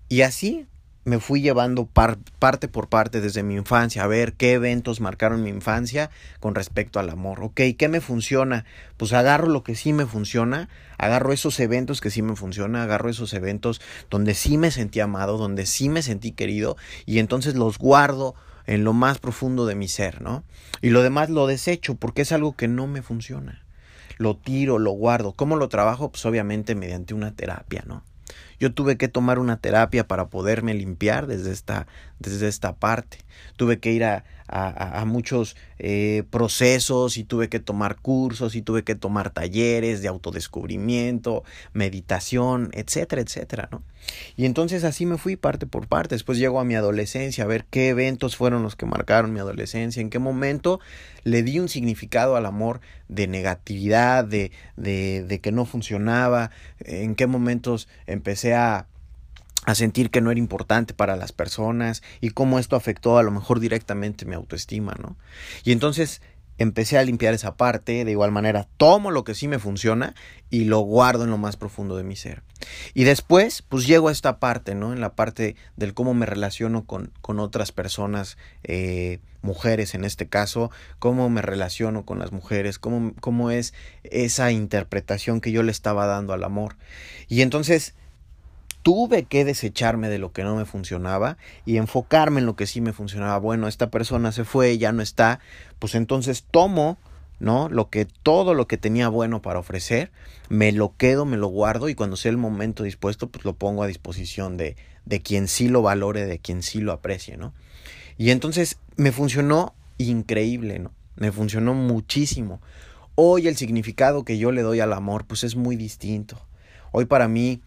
y 0.10 0.22
así 0.22 0.66
me 1.06 1.20
fui 1.20 1.42
llevando 1.42 1.86
parte 1.86 2.68
por 2.68 2.90
parte 2.90 3.22
desde 3.22 3.44
mi 3.44 3.54
infancia, 3.54 4.04
a 4.04 4.08
ver 4.08 4.34
qué 4.34 4.54
eventos 4.54 5.02
marcaron 5.02 5.44
mi 5.44 5.52
infancia 5.52 6.10
con 6.40 6.56
respecto 6.56 7.00
al 7.00 7.12
amor. 7.12 7.44
Ok, 7.44 7.62
¿qué 7.78 7.88
me 7.88 8.02
funciona? 8.02 8.66
Pues 8.98 9.14
agarro 9.14 9.48
lo 9.48 9.64
que 9.64 9.76
sí 9.76 9.94
me 9.94 10.08
funciona, 10.08 10.68
agarro 10.98 11.32
esos 11.32 11.60
eventos 11.60 12.02
que 12.02 12.10
sí 12.10 12.24
me 12.24 12.36
funcionan, 12.36 12.82
agarro 12.82 13.10
esos 13.10 13.34
eventos 13.34 13.82
donde 14.10 14.34
sí 14.34 14.58
me 14.58 14.72
sentí 14.72 15.00
amado, 15.00 15.38
donde 15.38 15.68
sí 15.68 15.90
me 15.90 16.02
sentí 16.02 16.32
querido, 16.32 16.76
y 17.06 17.20
entonces 17.20 17.54
los 17.54 17.78
guardo 17.78 18.34
en 18.66 18.84
lo 18.84 18.94
más 18.94 19.20
profundo 19.20 19.68
de 19.68 19.76
mi 19.76 19.88
ser, 19.88 20.24
¿no? 20.24 20.44
Y 20.82 20.90
lo 20.90 21.04
demás 21.04 21.30
lo 21.30 21.46
desecho 21.46 21.96
porque 21.96 22.24
es 22.24 22.32
algo 22.32 22.56
que 22.56 22.68
no 22.68 22.88
me 22.88 23.04
funciona. 23.04 23.64
Lo 24.18 24.38
tiro, 24.38 24.80
lo 24.80 24.92
guardo. 24.92 25.34
¿Cómo 25.34 25.56
lo 25.56 25.70
trabajo? 25.70 26.10
Pues 26.10 26.26
obviamente 26.26 26.74
mediante 26.74 27.14
una 27.14 27.36
terapia, 27.36 27.84
¿no? 27.86 28.04
Yo 28.60 28.74
tuve 28.74 28.98
que 28.98 29.08
tomar 29.08 29.40
una 29.40 29.58
terapia 29.58 30.08
para 30.08 30.28
poderme 30.28 30.74
limpiar 30.74 31.28
desde 31.28 31.52
esta, 31.52 31.88
desde 32.20 32.48
esta 32.48 32.76
parte. 32.76 33.18
Tuve 33.56 33.80
que 33.80 33.92
ir 33.92 34.04
a, 34.04 34.24
a, 34.48 35.02
a 35.02 35.06
muchos 35.06 35.56
eh, 35.80 36.24
procesos 36.30 37.18
y 37.18 37.24
tuve 37.24 37.50
que 37.50 37.60
tomar 37.60 37.98
cursos 37.98 38.56
y 38.56 38.62
tuve 38.62 38.84
que 38.84 38.96
tomar 38.96 39.30
talleres 39.30 40.02
de 40.02 40.08
autodescubrimiento, 40.08 41.44
meditación, 41.74 42.70
etcétera, 42.74 43.22
etcétera, 43.22 43.70
¿no? 43.72 43.84
Y 44.36 44.46
entonces 44.46 44.84
así 44.84 45.06
me 45.06 45.18
fui 45.18 45.36
parte 45.36 45.66
por 45.66 45.88
parte. 45.88 46.16
Después 46.16 46.38
llego 46.38 46.60
a 46.60 46.64
mi 46.64 46.76
adolescencia 46.76 47.44
a 47.44 47.48
ver 47.48 47.66
qué 47.66 47.90
eventos 47.90 48.36
fueron 48.36 48.62
los 48.64 48.76
que 48.76 48.86
marcaron 48.86 49.34
mi 49.34 49.40
adolescencia, 49.40 50.02
en 50.02 50.10
qué 50.10 50.20
momento 50.20 50.80
le 51.24 51.42
di 51.42 51.60
un 51.60 51.70
significado 51.70 52.36
al 52.36 52.46
amor 52.46 52.82
de 53.08 53.28
negatividad, 53.28 54.26
de, 54.26 54.52
de, 54.76 55.24
de 55.24 55.40
que 55.40 55.52
no 55.52 55.66
funcionaba, 55.66 56.52
en 56.80 57.16
qué 57.16 57.28
momentos 57.28 57.88
empecé 58.08 58.54
a 58.56 58.88
a 59.66 59.74
sentir 59.74 60.12
que 60.12 60.22
no 60.22 60.32
era 60.32 60.40
importante 60.40 60.94
para 60.94 61.16
las 61.16 61.32
personas 61.32 62.04
y 62.22 62.30
cómo 62.30 62.60
esto 62.60 62.76
afectó 62.76 63.18
a 63.18 63.24
lo 63.24 63.32
mejor 63.32 63.60
directamente 63.60 64.26
mi 64.26 64.36
autoestima, 64.36 64.96
¿no? 65.02 65.18
Y 65.64 65.72
entonces 65.72 66.22
empecé 66.58 66.98
a 66.98 67.04
limpiar 67.04 67.34
esa 67.34 67.56
parte, 67.56 68.06
de 68.06 68.12
igual 68.12 68.32
manera 68.32 68.68
tomo 68.78 69.12
lo 69.12 69.24
que 69.24 69.36
sí 69.36 69.48
me 69.48 69.60
funciona 69.60 70.16
y 70.50 70.66
lo 70.66 70.80
guardo 70.80 71.24
en 71.24 71.32
lo 71.32 71.38
más 71.38 71.58
profundo 71.58 71.98
de 71.98 72.04
mi 72.04 72.16
ser. 72.16 72.44
Y 72.94 73.04
después, 73.04 73.62
pues 73.62 73.86
llego 73.86 74.08
a 74.08 74.12
esta 74.12 74.40
parte, 74.40 74.76
¿no? 74.76 74.94
En 74.94 75.02
la 75.02 75.16
parte 75.16 75.56
del 75.76 75.94
cómo 75.94 76.14
me 76.14 76.26
relaciono 76.26 76.86
con, 76.86 77.12
con 77.22 77.40
otras 77.40 77.72
personas, 77.72 78.38
eh, 78.64 79.20
mujeres 79.42 79.94
en 79.96 80.04
este 80.04 80.28
caso, 80.28 80.72
cómo 81.00 81.30
me 81.30 81.42
relaciono 81.42 82.06
con 82.06 82.20
las 82.20 82.32
mujeres, 82.32 82.80
cómo, 82.80 83.14
cómo 83.20 83.52
es 83.52 83.74
esa 84.04 84.52
interpretación 84.52 85.40
que 85.40 85.52
yo 85.52 85.64
le 85.64 85.72
estaba 85.72 86.06
dando 86.06 86.34
al 86.34 86.44
amor. 86.44 86.78
Y 87.28 87.42
entonces 87.42 87.96
tuve 88.86 89.24
que 89.24 89.46
desecharme 89.46 90.10
de 90.10 90.20
lo 90.20 90.32
que 90.32 90.44
no 90.44 90.56
me 90.56 90.66
funcionaba 90.66 91.38
y 91.66 91.78
enfocarme 91.78 92.42
en 92.42 92.46
lo 92.46 92.56
que 92.56 92.68
sí 92.68 92.82
me 92.82 92.94
funcionaba. 92.94 93.40
Bueno, 93.40 93.68
esta 93.68 93.90
persona 93.90 94.32
se 94.32 94.44
fue, 94.46 94.78
ya 94.78 94.92
no 94.92 95.02
está, 95.02 95.40
pues 95.80 95.96
entonces 95.96 96.46
tomo, 96.52 97.00
¿no? 97.40 97.68
Lo 97.68 97.90
que 97.90 98.06
todo 98.06 98.54
lo 98.54 98.68
que 98.68 98.78
tenía 98.78 99.10
bueno 99.10 99.42
para 99.42 99.58
ofrecer, 99.58 100.12
me 100.50 100.72
lo 100.72 100.96
quedo, 100.98 101.26
me 101.26 101.38
lo 101.38 101.48
guardo 101.48 101.90
y 101.90 101.96
cuando 101.96 102.16
sea 102.16 102.30
el 102.30 102.38
momento 102.38 102.84
dispuesto, 102.84 103.28
pues 103.28 103.44
lo 103.44 103.54
pongo 103.54 103.82
a 103.82 103.88
disposición 103.88 104.56
de 104.56 104.76
de 105.06 105.22
quien 105.22 105.48
sí 105.48 105.70
lo 105.70 105.82
valore, 105.82 106.26
de 106.26 106.40
quien 106.40 106.62
sí 106.62 106.82
lo 106.82 106.92
aprecie, 106.92 107.38
¿no? 107.38 107.54
Y 108.18 108.32
entonces 108.32 108.78
me 108.98 109.12
funcionó 109.12 109.74
increíble, 109.98 110.80
¿no? 110.80 110.92
Me 111.16 111.32
funcionó 111.32 111.74
muchísimo. 111.74 112.62
Hoy 113.16 113.48
el 113.48 113.56
significado 113.56 114.26
que 114.26 114.38
yo 114.38 114.52
le 114.52 114.62
doy 114.62 114.80
al 114.80 114.94
amor 114.94 115.26
pues 115.26 115.44
es 115.44 115.56
muy 115.56 115.76
distinto. 115.76 116.46
Hoy 116.92 117.06
para 117.06 117.28
mí 117.28 117.62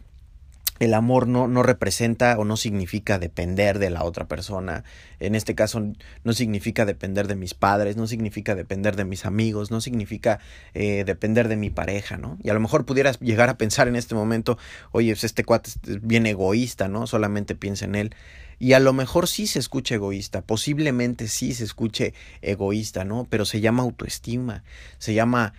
el 0.79 0.95
amor 0.95 1.27
no, 1.27 1.49
no, 1.49 1.63
representa 1.63 2.39
o 2.39 2.45
no 2.45 2.57
significa 2.57 3.19
depender 3.19 3.79
de 3.79 3.91
la 3.91 4.05
otra 4.05 4.27
persona. 4.27 4.85
En 5.21 5.35
este 5.35 5.55
caso 5.55 5.83
no 6.25 6.33
significa 6.33 6.85
depender 6.85 7.27
de 7.27 7.37
mis 7.37 7.55
padres, 7.55 7.97
no 7.97 8.07
significa 8.07 8.55
depender 8.55 8.97
de 8.97 9.05
mis 9.05 9.27
amigos, 9.27 9.71
no 9.71 9.81
significa 9.81 10.39
eh, 10.75 11.05
depender 11.05 11.49
de 11.49 11.57
mi 11.57 11.71
pareja, 11.71 12.17
¿no? 12.17 12.39
Y 12.43 12.51
a 12.51 12.55
lo 12.55 12.61
mejor 12.61 12.87
pudieras 12.87 13.19
llegar 13.21 13.49
a 13.49 13.59
pensar 13.59 13.89
en 13.89 13.97
este 13.97 14.15
momento, 14.15 14.59
oye, 14.93 15.13
pues 15.13 15.25
este 15.25 15.45
cuate 15.45 15.71
es 15.71 16.07
bien 16.07 16.27
egoísta, 16.27 16.89
¿no? 16.89 17.07
Solamente 17.07 17.55
piensa 17.55 17.85
en 17.85 17.95
él. 17.95 18.15
Y 18.61 18.73
a 18.73 18.81
lo 18.81 18.93
mejor 18.93 19.29
sí 19.29 19.47
se 19.47 19.61
escucha 19.61 19.95
egoísta, 19.95 20.43
posiblemente 20.43 21.29
sí 21.29 21.55
se 21.55 21.65
escuche 21.65 22.13
egoísta, 22.43 23.05
¿no? 23.05 23.27
Pero 23.31 23.45
se 23.45 23.61
llama 23.61 23.85
autoestima, 23.85 24.65
se 24.99 25.15
llama 25.15 25.55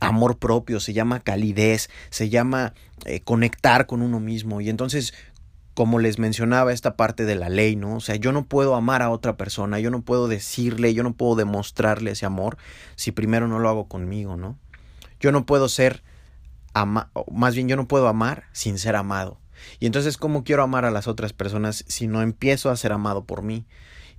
amor 0.00 0.38
propio, 0.38 0.80
se 0.80 0.92
llama 0.92 1.20
calidez, 1.20 1.90
se 2.10 2.28
llama 2.28 2.74
eh, 3.04 3.20
conectar 3.20 3.86
con 3.86 4.02
uno 4.02 4.18
mismo. 4.18 4.60
Y 4.60 4.68
entonces, 4.68 5.14
como 5.74 5.98
les 5.98 6.18
mencionaba 6.18 6.72
esta 6.72 6.96
parte 6.96 7.24
de 7.24 7.36
la 7.36 7.48
ley, 7.48 7.76
¿no? 7.76 7.96
O 7.96 8.00
sea, 8.00 8.16
yo 8.16 8.32
no 8.32 8.44
puedo 8.44 8.74
amar 8.74 9.02
a 9.02 9.10
otra 9.10 9.36
persona, 9.36 9.78
yo 9.78 9.90
no 9.90 10.02
puedo 10.02 10.28
decirle, 10.28 10.94
yo 10.94 11.02
no 11.02 11.14
puedo 11.14 11.36
demostrarle 11.36 12.10
ese 12.10 12.26
amor 12.26 12.58
si 12.96 13.12
primero 13.12 13.46
no 13.46 13.58
lo 13.58 13.68
hago 13.68 13.88
conmigo, 13.88 14.36
¿no? 14.36 14.58
Yo 15.20 15.32
no 15.32 15.46
puedo 15.46 15.68
ser, 15.68 16.02
más 17.30 17.54
bien 17.54 17.68
yo 17.68 17.76
no 17.76 17.86
puedo 17.86 18.08
amar 18.08 18.44
sin 18.52 18.78
ser 18.78 18.96
amado. 18.96 19.38
Y 19.78 19.86
entonces, 19.86 20.16
¿cómo 20.16 20.44
quiero 20.44 20.62
amar 20.62 20.86
a 20.86 20.90
las 20.90 21.06
otras 21.06 21.32
personas 21.32 21.84
si 21.86 22.06
no 22.06 22.22
empiezo 22.22 22.70
a 22.70 22.76
ser 22.76 22.92
amado 22.92 23.24
por 23.24 23.42
mí? 23.42 23.66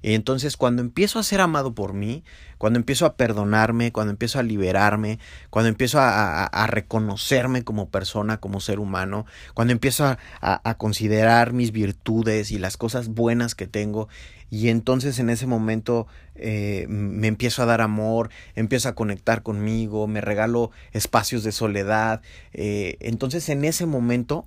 Y 0.01 0.13
entonces 0.13 0.57
cuando 0.57 0.81
empiezo 0.81 1.19
a 1.19 1.23
ser 1.23 1.41
amado 1.41 1.73
por 1.73 1.93
mí, 1.93 2.23
cuando 2.57 2.77
empiezo 2.77 3.05
a 3.05 3.15
perdonarme, 3.15 3.91
cuando 3.91 4.11
empiezo 4.11 4.39
a 4.39 4.43
liberarme, 4.43 5.19
cuando 5.49 5.69
empiezo 5.69 5.97
a, 5.99 6.67
reconocerme 6.67 7.63
como 7.63 7.89
persona, 7.89 8.37
como 8.37 8.59
ser 8.59 8.79
humano, 8.79 9.25
cuando 9.53 9.71
empiezo 9.71 10.05
a, 10.05 10.17
a, 10.41 10.73
considerar 10.75 11.53
mis 11.53 11.71
virtudes 11.71 12.51
y 12.51 12.59
las 12.59 12.77
cosas 12.77 13.09
buenas 13.09 13.55
que 13.55 13.67
tengo, 13.67 14.07
y 14.51 14.67
entonces 14.67 15.17
en 15.19 15.29
ese 15.29 15.47
momento 15.47 16.07
eh, 16.35 16.85
me 16.89 17.27
empiezo 17.27 17.63
a 17.63 17.65
dar 17.65 17.81
amor, 17.81 18.29
empiezo 18.53 18.89
a 18.89 18.95
conectar 18.95 19.43
conmigo, 19.43 20.07
me 20.07 20.19
regalo 20.19 20.71
espacios 20.91 21.43
de 21.43 21.53
soledad, 21.53 22.21
eh, 22.53 22.97
entonces 22.99 23.47
en 23.47 23.63
ese 23.63 23.85
momento 23.85 24.45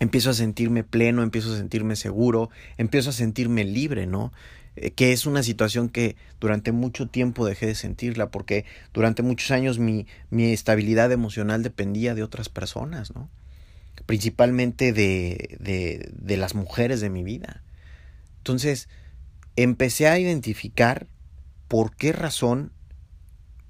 empiezo 0.00 0.30
a 0.30 0.34
sentirme 0.34 0.82
pleno, 0.82 1.22
empiezo 1.22 1.52
a 1.52 1.56
sentirme 1.56 1.94
seguro, 1.94 2.50
empiezo 2.78 3.10
a 3.10 3.12
sentirme 3.12 3.64
libre, 3.64 4.06
¿no? 4.06 4.32
Eh, 4.76 4.92
que 4.92 5.12
es 5.12 5.26
una 5.26 5.42
situación 5.42 5.88
que 5.88 6.16
durante 6.40 6.72
mucho 6.72 7.06
tiempo 7.08 7.46
dejé 7.46 7.66
de 7.66 7.74
sentirla, 7.74 8.30
porque 8.30 8.64
durante 8.92 9.22
muchos 9.22 9.50
años 9.50 9.78
mi, 9.78 10.06
mi 10.30 10.52
estabilidad 10.52 11.12
emocional 11.12 11.62
dependía 11.62 12.14
de 12.14 12.22
otras 12.22 12.48
personas, 12.48 13.14
¿no? 13.14 13.28
Principalmente 14.06 14.92
de, 14.92 15.58
de, 15.60 16.10
de 16.16 16.36
las 16.36 16.54
mujeres 16.54 17.00
de 17.00 17.10
mi 17.10 17.22
vida. 17.22 17.62
Entonces, 18.38 18.88
empecé 19.56 20.08
a 20.08 20.18
identificar 20.18 21.06
por 21.68 21.94
qué 21.94 22.12
razón 22.12 22.72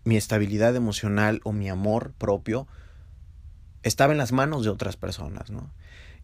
mi 0.04 0.16
estabilidad 0.16 0.76
emocional 0.76 1.40
o 1.42 1.52
mi 1.52 1.68
amor 1.68 2.12
propio 2.16 2.68
estaba 3.82 4.12
en 4.12 4.18
las 4.18 4.32
manos 4.32 4.62
de 4.62 4.70
otras 4.70 4.96
personas, 4.96 5.50
¿no? 5.50 5.70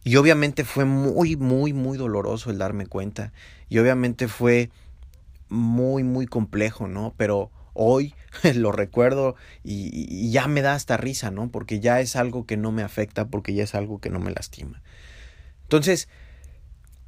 Y 0.06 0.14
obviamente 0.14 0.62
fue 0.62 0.84
muy, 0.84 1.34
muy, 1.34 1.72
muy 1.72 1.98
doloroso 1.98 2.50
el 2.50 2.58
darme 2.58 2.86
cuenta. 2.86 3.32
Y 3.68 3.78
obviamente 3.78 4.28
fue 4.28 4.70
muy, 5.48 6.04
muy 6.04 6.26
complejo, 6.26 6.86
¿no? 6.86 7.12
Pero 7.16 7.50
hoy 7.74 8.14
lo 8.54 8.70
recuerdo 8.70 9.34
y, 9.64 10.30
ya 10.30 10.46
me 10.46 10.62
da 10.62 10.74
hasta 10.74 10.96
risa, 10.96 11.32
¿no? 11.32 11.48
Porque 11.48 11.80
ya 11.80 11.98
es 11.98 12.14
algo 12.14 12.46
que 12.46 12.56
no 12.56 12.70
me 12.70 12.84
afecta, 12.84 13.26
porque 13.26 13.52
ya 13.52 13.64
es 13.64 13.74
algo 13.74 13.98
que 13.98 14.08
no 14.08 14.20
me 14.20 14.30
lastima. 14.30 14.80
Entonces, 15.62 16.08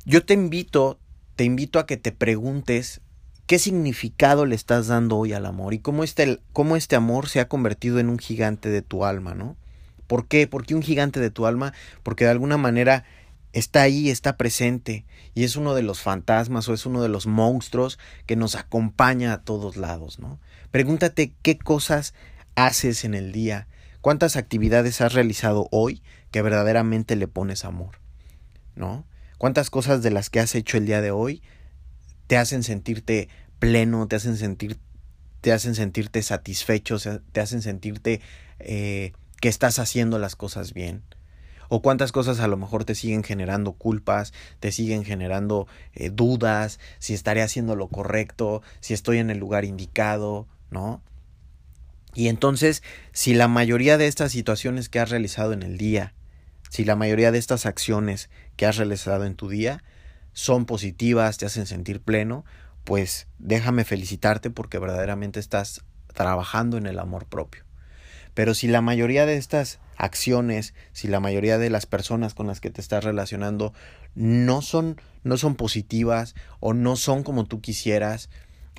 yo 0.04 0.24
te 0.24 0.34
invito, 0.34 0.98
te 1.36 1.44
invito 1.44 1.78
a 1.78 1.86
que 1.86 1.98
te 1.98 2.10
preguntes 2.10 3.00
qué 3.46 3.60
significado 3.60 4.44
le 4.44 4.56
estás 4.56 4.88
dando 4.88 5.18
hoy 5.18 5.34
al 5.34 5.46
amor 5.46 5.72
y 5.72 5.78
cómo 5.78 6.02
este, 6.02 6.40
cómo 6.52 6.74
este 6.74 6.96
amor 6.96 7.28
se 7.28 7.38
ha 7.38 7.46
convertido 7.46 8.00
en 8.00 8.08
un 8.08 8.18
gigante 8.18 8.70
de 8.70 8.82
tu 8.82 9.04
alma, 9.04 9.36
¿no? 9.36 9.56
¿Por 10.08 10.26
qué? 10.26 10.48
Porque 10.48 10.74
un 10.74 10.82
gigante 10.82 11.20
de 11.20 11.30
tu 11.30 11.46
alma, 11.46 11.72
porque 12.02 12.24
de 12.24 12.32
alguna 12.32 12.56
manera 12.56 13.04
está 13.52 13.82
ahí, 13.82 14.10
está 14.10 14.36
presente 14.36 15.04
y 15.34 15.44
es 15.44 15.54
uno 15.54 15.74
de 15.74 15.82
los 15.82 16.00
fantasmas 16.00 16.68
o 16.68 16.74
es 16.74 16.86
uno 16.86 17.02
de 17.02 17.08
los 17.08 17.26
monstruos 17.26 17.98
que 18.26 18.34
nos 18.34 18.56
acompaña 18.56 19.32
a 19.32 19.44
todos 19.44 19.76
lados, 19.76 20.18
¿no? 20.18 20.40
Pregúntate 20.70 21.34
qué 21.42 21.58
cosas 21.58 22.14
haces 22.56 23.04
en 23.04 23.14
el 23.14 23.32
día, 23.32 23.68
cuántas 24.00 24.36
actividades 24.36 25.00
has 25.00 25.12
realizado 25.12 25.68
hoy 25.70 26.02
que 26.30 26.42
verdaderamente 26.42 27.14
le 27.14 27.28
pones 27.28 27.64
amor, 27.64 28.00
¿no? 28.74 29.06
¿Cuántas 29.38 29.70
cosas 29.70 30.02
de 30.02 30.10
las 30.10 30.30
que 30.30 30.40
has 30.40 30.54
hecho 30.54 30.76
el 30.78 30.86
día 30.86 31.00
de 31.00 31.10
hoy 31.10 31.42
te 32.26 32.36
hacen 32.36 32.62
sentirte 32.62 33.28
pleno, 33.58 34.08
te 34.08 34.16
hacen 34.16 34.36
sentir 34.36 34.78
te 35.40 35.52
hacen 35.52 35.76
sentirte 35.76 36.20
satisfecho, 36.22 36.96
te 37.32 37.40
hacen 37.40 37.62
sentirte 37.62 38.20
eh, 38.58 39.12
que 39.40 39.48
estás 39.48 39.78
haciendo 39.78 40.18
las 40.18 40.36
cosas 40.36 40.72
bien. 40.72 41.02
O 41.68 41.82
cuántas 41.82 42.12
cosas 42.12 42.40
a 42.40 42.48
lo 42.48 42.56
mejor 42.56 42.84
te 42.84 42.94
siguen 42.94 43.22
generando 43.22 43.72
culpas, 43.72 44.32
te 44.58 44.72
siguen 44.72 45.04
generando 45.04 45.66
eh, 45.92 46.10
dudas, 46.10 46.80
si 46.98 47.12
estaré 47.12 47.42
haciendo 47.42 47.76
lo 47.76 47.88
correcto, 47.88 48.62
si 48.80 48.94
estoy 48.94 49.18
en 49.18 49.30
el 49.30 49.38
lugar 49.38 49.64
indicado, 49.64 50.46
¿no? 50.70 51.02
Y 52.14 52.28
entonces, 52.28 52.82
si 53.12 53.34
la 53.34 53.48
mayoría 53.48 53.98
de 53.98 54.06
estas 54.06 54.32
situaciones 54.32 54.88
que 54.88 54.98
has 54.98 55.10
realizado 55.10 55.52
en 55.52 55.62
el 55.62 55.76
día, 55.76 56.14
si 56.70 56.84
la 56.84 56.96
mayoría 56.96 57.30
de 57.32 57.38
estas 57.38 57.66
acciones 57.66 58.30
que 58.56 58.66
has 58.66 58.76
realizado 58.76 59.24
en 59.24 59.34
tu 59.34 59.48
día 59.48 59.84
son 60.32 60.64
positivas, 60.64 61.36
te 61.36 61.46
hacen 61.46 61.66
sentir 61.66 62.00
pleno, 62.00 62.44
pues 62.84 63.28
déjame 63.38 63.84
felicitarte 63.84 64.50
porque 64.50 64.78
verdaderamente 64.78 65.38
estás 65.38 65.84
trabajando 66.14 66.78
en 66.78 66.86
el 66.86 66.98
amor 66.98 67.26
propio. 67.26 67.67
Pero 68.38 68.54
si 68.54 68.68
la 68.68 68.80
mayoría 68.80 69.26
de 69.26 69.36
estas 69.36 69.80
acciones, 69.96 70.72
si 70.92 71.08
la 71.08 71.18
mayoría 71.18 71.58
de 71.58 71.70
las 71.70 71.86
personas 71.86 72.34
con 72.34 72.46
las 72.46 72.60
que 72.60 72.70
te 72.70 72.80
estás 72.80 73.02
relacionando 73.02 73.72
no 74.14 74.62
son, 74.62 75.00
no 75.24 75.36
son 75.36 75.56
positivas 75.56 76.36
o 76.60 76.72
no 76.72 76.94
son 76.94 77.24
como 77.24 77.46
tú 77.46 77.60
quisieras, 77.60 78.30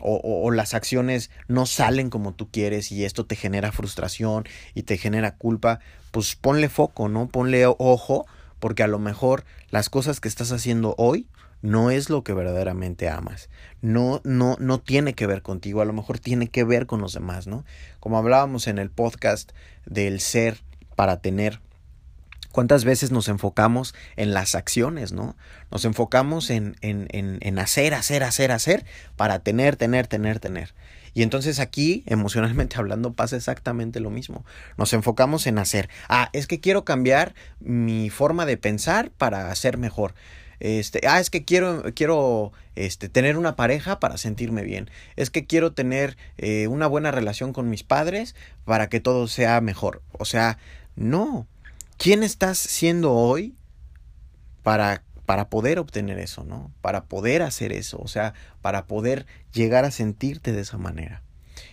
o, 0.01 0.21
o, 0.23 0.49
las 0.51 0.73
acciones 0.73 1.29
no 1.49 1.65
salen 1.65 2.09
como 2.09 2.33
tú 2.33 2.49
quieres 2.49 2.89
y 2.93 3.03
esto 3.03 3.25
te 3.25 3.35
genera 3.35 3.73
frustración 3.73 4.45
y 4.75 4.83
te 4.83 4.97
genera 4.97 5.35
culpa, 5.35 5.81
pues 6.11 6.37
ponle 6.37 6.69
foco, 6.69 7.09
¿no? 7.09 7.27
Ponle 7.27 7.65
ojo, 7.65 8.27
porque 8.61 8.83
a 8.83 8.87
lo 8.87 8.97
mejor 8.97 9.43
las 9.71 9.89
cosas 9.89 10.21
que 10.21 10.29
estás 10.29 10.53
haciendo 10.53 10.95
hoy 10.97 11.27
no 11.61 11.91
es 11.91 12.09
lo 12.09 12.23
que 12.23 12.33
verdaderamente 12.33 13.09
amas. 13.09 13.49
No, 13.81 14.21
no, 14.23 14.57
no 14.59 14.79
tiene 14.79 15.13
que 15.13 15.27
ver 15.27 15.41
contigo, 15.41 15.81
a 15.81 15.85
lo 15.85 15.93
mejor 15.93 16.19
tiene 16.19 16.47
que 16.47 16.63
ver 16.63 16.85
con 16.85 17.01
los 17.01 17.13
demás, 17.13 17.47
¿no? 17.47 17.65
Como 17.99 18.17
hablábamos 18.17 18.67
en 18.67 18.77
el 18.77 18.89
podcast 18.89 19.51
del 19.85 20.19
ser 20.19 20.61
para 20.95 21.21
tener. 21.21 21.61
¿Cuántas 22.51 22.83
veces 22.83 23.11
nos 23.11 23.29
enfocamos 23.29 23.93
en 24.15 24.33
las 24.33 24.55
acciones, 24.55 25.11
no? 25.11 25.37
Nos 25.69 25.85
enfocamos 25.85 26.49
en, 26.49 26.75
en, 26.81 27.07
en, 27.11 27.37
en 27.41 27.59
hacer, 27.59 27.93
hacer, 27.93 28.23
hacer, 28.23 28.51
hacer 28.51 28.85
para 29.15 29.39
tener, 29.39 29.75
tener, 29.75 30.07
tener, 30.07 30.39
tener. 30.39 30.73
Y 31.13 31.23
entonces 31.23 31.59
aquí, 31.59 32.03
emocionalmente 32.07 32.77
hablando, 32.79 33.13
pasa 33.13 33.35
exactamente 33.35 33.99
lo 33.99 34.09
mismo. 34.09 34.45
Nos 34.77 34.93
enfocamos 34.93 35.45
en 35.47 35.59
hacer. 35.59 35.89
Ah, 36.07 36.29
es 36.33 36.47
que 36.47 36.59
quiero 36.59 36.85
cambiar 36.85 37.35
mi 37.59 38.09
forma 38.09 38.45
de 38.45 38.57
pensar 38.57 39.11
para 39.11 39.53
ser 39.55 39.77
mejor. 39.77 40.13
Este, 40.59 41.01
ah, 41.07 41.19
es 41.19 41.29
que 41.29 41.45
quiero, 41.45 41.83
quiero 41.95 42.51
este, 42.75 43.09
tener 43.09 43.37
una 43.37 43.55
pareja 43.55 43.99
para 43.99 44.17
sentirme 44.17 44.63
bien. 44.63 44.89
Es 45.15 45.29
que 45.29 45.45
quiero 45.45 45.73
tener 45.73 46.17
eh, 46.37 46.67
una 46.67 46.87
buena 46.87 47.11
relación 47.11 47.53
con 47.53 47.69
mis 47.69 47.83
padres 47.83 48.35
para 48.65 48.89
que 48.89 48.99
todo 48.99 49.27
sea 49.27 49.61
mejor. 49.61 50.01
O 50.11 50.25
sea, 50.25 50.57
no. 50.95 51.47
¿Quién 51.97 52.23
estás 52.23 52.57
siendo 52.57 53.13
hoy 53.13 53.55
para, 54.63 55.03
para 55.25 55.49
poder 55.49 55.79
obtener 55.79 56.19
eso, 56.19 56.43
no? 56.43 56.71
Para 56.81 57.05
poder 57.05 57.41
hacer 57.41 57.73
eso, 57.73 57.97
o 57.99 58.07
sea, 58.07 58.33
para 58.61 58.85
poder 58.85 59.25
llegar 59.53 59.85
a 59.85 59.91
sentirte 59.91 60.51
de 60.51 60.61
esa 60.61 60.77
manera. 60.77 61.23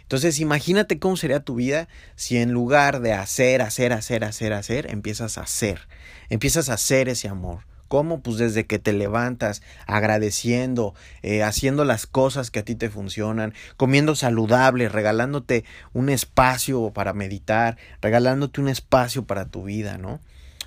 Entonces, 0.03 0.39
imagínate 0.39 1.01
cómo 1.01 1.17
sería 1.17 1.41
tu 1.41 1.57
vida 1.57 1.89
si 2.15 2.37
en 2.37 2.53
lugar 2.53 3.01
de 3.01 3.13
hacer, 3.13 3.63
hacer, 3.63 3.93
hacer, 3.93 4.25
hacer, 4.25 4.53
hacer, 4.53 4.91
empiezas 4.91 5.39
a 5.39 5.43
hacer. 5.43 5.89
Empiezas 6.29 6.69
a 6.69 6.75
hacer 6.75 7.09
ese 7.09 7.29
amor 7.29 7.61
¿Cómo? 7.89 8.21
Pues 8.21 8.39
desde 8.39 8.67
que 8.67 8.79
te 8.79 8.93
levantas, 8.93 9.63
agradeciendo, 9.87 10.95
eh, 11.23 11.43
haciendo 11.43 11.85
las 11.85 12.07
cosas 12.07 12.51
que 12.51 12.61
a 12.61 12.65
ti 12.65 12.75
te 12.75 12.91
funcionan, 12.91 13.55
comiendo 13.77 14.15
saludable, 14.15 14.89
regalándote 14.89 15.65
un 15.93 16.09
espacio 16.09 16.91
para 16.93 17.13
meditar, 17.13 17.77
regalándote 18.01 18.61
un 18.61 18.69
espacio 18.69 19.25
para 19.25 19.47
tu 19.47 19.65
vida, 19.65 19.99
¿no? 19.99 20.21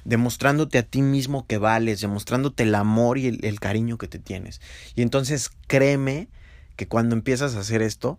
Demostrándote 0.05 0.77
a 0.77 0.83
ti 0.83 1.01
mismo 1.01 1.45
que 1.45 1.57
vales, 1.57 2.01
demostrándote 2.01 2.63
el 2.63 2.73
amor 2.75 3.17
y 3.17 3.27
el, 3.27 3.45
el 3.45 3.59
cariño 3.59 3.97
que 3.97 4.07
te 4.07 4.19
tienes. 4.19 4.61
Y 4.95 5.01
entonces 5.01 5.51
créeme 5.67 6.29
que 6.77 6.87
cuando 6.87 7.15
empiezas 7.15 7.55
a 7.55 7.59
hacer 7.59 7.81
esto, 7.81 8.17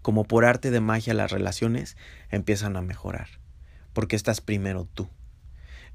como 0.00 0.24
por 0.24 0.44
arte 0.44 0.70
de 0.70 0.80
magia 0.80 1.14
las 1.14 1.30
relaciones 1.30 1.96
empiezan 2.30 2.76
a 2.76 2.82
mejorar, 2.82 3.28
porque 3.92 4.16
estás 4.16 4.40
primero 4.40 4.86
tú. 4.92 5.08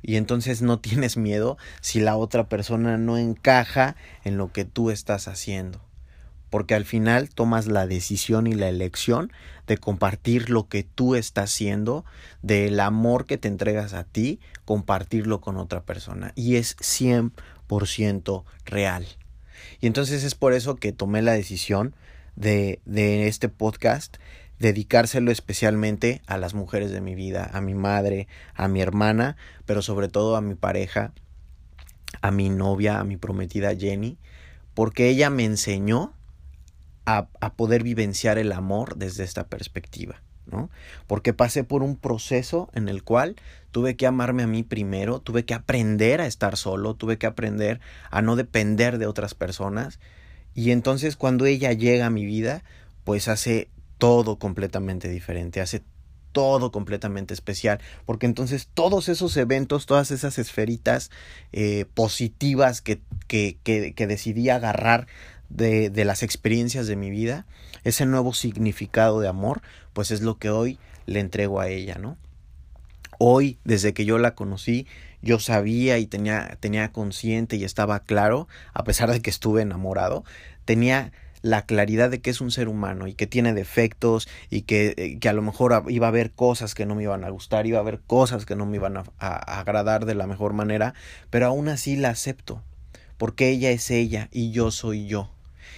Y 0.02 0.16
entonces 0.16 0.62
no 0.62 0.80
tienes 0.80 1.18
miedo 1.18 1.58
si 1.82 2.00
la 2.00 2.16
otra 2.16 2.48
persona 2.48 2.98
no 2.98 3.18
encaja 3.18 3.96
en 4.24 4.38
lo 4.38 4.52
que 4.52 4.66
tú 4.66 4.92
estás 4.92 5.28
haciendo. 5.28 5.82
Porque 6.50 6.74
al 6.74 6.86
final 6.86 7.30
tomas 7.30 7.68
la 7.68 7.86
decisión 7.86 8.48
y 8.48 8.54
la 8.54 8.70
elección 8.70 9.32
de 9.68 9.78
compartir 9.78 10.50
lo 10.50 10.68
que 10.68 10.84
tú 10.84 11.14
estás 11.14 11.52
haciendo, 11.52 12.06
del 12.42 12.80
amor 12.80 13.28
que 13.28 13.38
te 13.38 13.48
entregas 13.48 13.94
a 13.94 14.04
ti, 14.04 14.40
compartirlo 14.66 15.42
con 15.42 15.58
otra 15.58 15.84
persona. 15.84 16.32
Y 16.36 16.56
es 16.56 16.76
100% 16.78 18.44
real. 18.66 19.06
Y 19.80 19.86
entonces 19.86 20.24
es 20.24 20.34
por 20.34 20.54
eso 20.54 20.78
que 20.78 20.92
tomé 20.92 21.22
la 21.22 21.34
decisión 21.34 21.94
de, 22.36 22.80
de 22.86 23.28
este 23.28 23.50
podcast 23.50 24.18
dedicárselo 24.60 25.32
especialmente 25.32 26.22
a 26.28 26.38
las 26.38 26.54
mujeres 26.54 26.92
de 26.92 27.02
mi 27.02 27.16
vida, 27.16 27.50
a 27.54 27.62
mi 27.62 27.74
madre, 27.74 28.28
a 28.54 28.68
mi 28.68 28.82
hermana, 28.82 29.38
pero 29.66 29.82
sobre 29.82 30.10
todo 30.10 30.36
a 30.36 30.42
mi 30.42 30.56
pareja, 30.56 31.14
a 32.22 32.32
mi 32.32 32.50
novia, 32.50 33.00
a 33.00 33.04
mi 33.04 33.18
prometida 33.18 33.76
Jenny, 33.76 34.18
porque 34.74 35.10
ella 35.10 35.30
me 35.30 35.46
enseñó 35.46 36.14
a, 37.06 37.28
a 37.40 37.54
poder 37.54 37.84
vivenciar 37.84 38.38
el 38.38 38.52
amor 38.52 38.98
desde 38.98 39.24
esta 39.24 39.48
perspectiva. 39.48 40.22
¿no? 40.46 40.70
Porque 41.08 41.34
pasé 41.34 41.64
por 41.64 41.84
un 41.84 41.96
proceso 41.96 42.70
en 42.74 42.90
el 42.90 43.04
cual 43.04 43.36
tuve 43.72 43.96
que 43.96 44.08
amarme 44.08 44.44
a 44.44 44.48
mí 44.48 44.64
primero, 44.64 45.20
tuve 45.20 45.46
que 45.46 45.54
aprender 45.54 46.22
a 46.22 46.26
estar 46.26 46.58
solo, 46.58 46.96
tuve 46.96 47.18
que 47.18 47.28
aprender 47.28 47.80
a 48.10 48.22
no 48.22 48.36
depender 48.36 48.98
de 48.98 49.06
otras 49.06 49.36
personas. 49.36 50.00
Y 50.56 50.72
entonces 50.72 51.16
cuando 51.16 51.46
ella 51.46 51.72
llega 51.74 52.08
a 52.08 52.12
mi 52.12 52.26
vida, 52.26 52.64
pues 53.04 53.28
hace 53.28 53.70
todo 54.00 54.40
completamente 54.40 55.10
diferente, 55.10 55.62
hace 55.62 55.84
todo 56.32 56.72
completamente 56.72 57.34
especial, 57.34 57.80
porque 58.06 58.26
entonces 58.26 58.68
todos 58.74 59.10
esos 59.10 59.36
eventos, 59.38 59.86
todas 59.86 60.10
esas 60.12 60.40
esferitas 60.40 61.12
eh, 61.52 61.86
positivas 61.94 62.82
que, 62.82 63.02
que, 63.28 63.58
que, 63.64 64.08
decidí 64.08 64.50
agarrar 64.50 65.08
de, 65.50 65.90
de 65.90 66.06
las 66.06 66.24
experiencias 66.24 66.88
de 66.88 66.96
mi 66.96 67.10
vida, 67.10 67.46
ese 67.84 68.06
nuevo 68.06 68.34
significado 68.34 69.20
de 69.20 69.28
amor, 69.28 69.62
pues 69.94 70.12
es 70.12 70.22
lo 70.22 70.38
que 70.38 70.50
hoy 70.50 70.80
le 71.06 71.20
entrego 71.20 71.60
a 71.60 71.68
ella, 71.68 71.96
¿no? 71.96 72.18
Hoy, 73.18 73.58
desde 73.66 73.94
que 73.94 74.06
yo 74.06 74.18
la 74.18 74.34
conocí, 74.34 74.88
yo 75.22 75.40
sabía 75.40 75.98
y 75.98 76.08
tenía, 76.08 76.58
tenía 76.62 76.94
consciente 76.94 77.58
y 77.58 77.66
estaba 77.66 78.00
claro, 78.00 78.48
a 78.74 78.86
pesar 78.86 79.12
de 79.12 79.22
que 79.22 79.30
estuve 79.30 79.62
enamorado, 79.62 80.24
tenía 80.64 81.12
la 81.42 81.66
claridad 81.66 82.10
de 82.10 82.20
que 82.20 82.30
es 82.30 82.42
un 82.42 82.52
ser 82.52 82.68
humano 82.68 83.08
y 83.08 83.14
que 83.14 83.28
tiene 83.28 83.54
defectos 83.54 84.28
y 84.50 84.64
que, 84.64 84.94
eh, 84.98 85.20
que, 85.20 85.30
a 85.30 85.34
lo 85.34 85.42
mejor 85.42 85.84
iba 85.88 86.08
a 86.08 86.10
haber 86.10 86.32
cosas 86.32 86.76
que 86.76 86.86
no 86.86 86.96
me 86.96 87.04
iban 87.04 87.24
a 87.24 87.30
gustar, 87.30 87.66
iba 87.66 87.78
a 87.78 87.82
haber 87.82 88.02
cosas 88.02 88.46
que 88.46 88.56
no 88.56 88.66
me 88.66 88.76
iban 88.76 88.98
a, 88.98 89.06
a, 89.20 89.60
agradar 89.60 90.06
de 90.06 90.16
la 90.16 90.28
mejor 90.28 90.54
manera, 90.54 90.94
pero 91.30 91.48
aún 91.48 91.70
así 91.70 91.96
la 91.96 92.10
acepto, 92.10 92.62
porque 93.18 93.50
ella 93.50 93.72
es 93.72 93.90
ella 93.92 94.28
y 94.32 94.52
yo 94.52 94.72
soy 94.72 95.08
yo. 95.08 95.32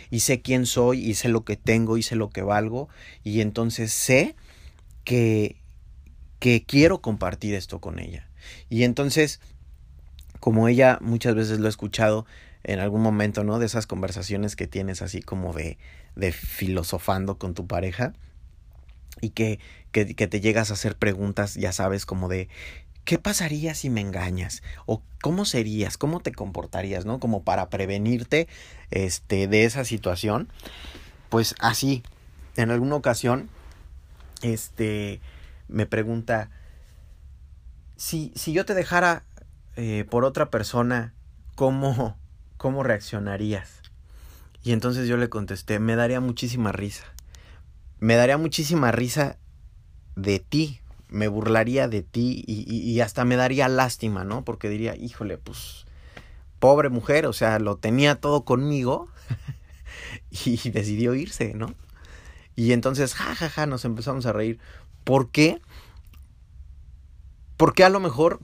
Y 0.09 0.21
sé 0.21 0.41
quién 0.41 0.65
soy 0.65 1.05
y 1.05 1.13
sé 1.13 1.29
lo 1.29 1.45
que 1.45 1.55
tengo 1.55 1.97
y 1.97 2.03
sé 2.03 2.15
lo 2.15 2.29
que 2.29 2.41
valgo 2.41 2.89
y 3.23 3.39
entonces 3.41 3.93
sé 3.93 4.35
que, 5.05 5.55
que 6.39 6.63
quiero 6.63 7.01
compartir 7.01 7.55
esto 7.55 7.79
con 7.79 7.99
ella. 7.99 8.27
Y 8.69 8.83
entonces, 8.83 9.39
como 10.39 10.67
ella 10.67 10.97
muchas 11.01 11.35
veces 11.35 11.59
lo 11.59 11.67
he 11.67 11.69
escuchado, 11.69 12.25
en 12.63 12.79
algún 12.79 13.01
momento, 13.01 13.43
¿no? 13.43 13.59
De 13.59 13.65
esas 13.65 13.87
conversaciones 13.87 14.55
que 14.55 14.67
tienes 14.67 15.01
así 15.01 15.21
como 15.21 15.53
de, 15.53 15.77
de 16.15 16.31
filosofando 16.31 17.37
con 17.37 17.53
tu 17.53 17.67
pareja 17.67 18.13
y 19.19 19.31
que, 19.31 19.59
que, 19.91 20.15
que 20.15 20.27
te 20.27 20.41
llegas 20.41 20.71
a 20.71 20.75
hacer 20.75 20.95
preguntas, 20.95 21.55
ya 21.55 21.71
sabes, 21.71 22.05
como 22.05 22.27
de, 22.27 22.49
¿qué 23.05 23.19
pasaría 23.19 23.73
si 23.73 23.89
me 23.89 24.01
engañas? 24.01 24.61
¿O 24.85 25.01
cómo 25.21 25.45
serías? 25.45 25.97
¿Cómo 25.97 26.19
te 26.19 26.31
comportarías? 26.31 27.05
¿No? 27.05 27.19
Como 27.19 27.43
para 27.43 27.69
prevenirte 27.69 28.47
este, 28.91 29.47
de 29.47 29.65
esa 29.65 29.85
situación. 29.85 30.47
Pues 31.29 31.55
así, 31.59 32.03
en 32.57 32.71
alguna 32.71 32.95
ocasión, 32.95 33.49
este, 34.41 35.21
me 35.67 35.85
pregunta, 35.85 36.49
si, 37.95 38.31
si 38.35 38.53
yo 38.53 38.65
te 38.65 38.73
dejara 38.73 39.23
eh, 39.77 40.05
por 40.09 40.25
otra 40.25 40.49
persona, 40.49 41.13
¿cómo, 41.55 42.17
¿cómo 42.61 42.83
reaccionarías? 42.83 43.81
Y 44.61 44.73
entonces 44.73 45.07
yo 45.07 45.17
le 45.17 45.29
contesté, 45.29 45.79
me 45.79 45.95
daría 45.95 46.19
muchísima 46.19 46.71
risa. 46.71 47.05
Me 47.99 48.13
daría 48.13 48.37
muchísima 48.37 48.91
risa 48.91 49.39
de 50.15 50.37
ti, 50.37 50.79
me 51.09 51.27
burlaría 51.27 51.87
de 51.87 52.03
ti 52.03 52.43
y, 52.45 52.71
y, 52.71 53.01
hasta 53.01 53.25
me 53.25 53.35
daría 53.35 53.67
lástima, 53.67 54.25
¿no? 54.25 54.43
Porque 54.45 54.69
diría, 54.69 54.95
híjole, 54.95 55.39
pues, 55.39 55.87
pobre 56.59 56.89
mujer, 56.89 57.25
o 57.25 57.33
sea, 57.33 57.57
lo 57.57 57.77
tenía 57.77 58.21
todo 58.21 58.45
conmigo 58.45 59.07
y 60.29 60.69
decidió 60.69 61.15
irse, 61.15 61.55
¿no? 61.55 61.73
Y 62.55 62.73
entonces, 62.73 63.15
jajaja, 63.15 63.49
ja, 63.49 63.49
ja, 63.49 63.65
nos 63.65 63.85
empezamos 63.85 64.27
a 64.27 64.33
reír. 64.33 64.59
¿Por 65.03 65.31
qué? 65.31 65.59
Porque 67.57 67.83
a 67.83 67.89
lo 67.89 67.99
mejor 67.99 68.39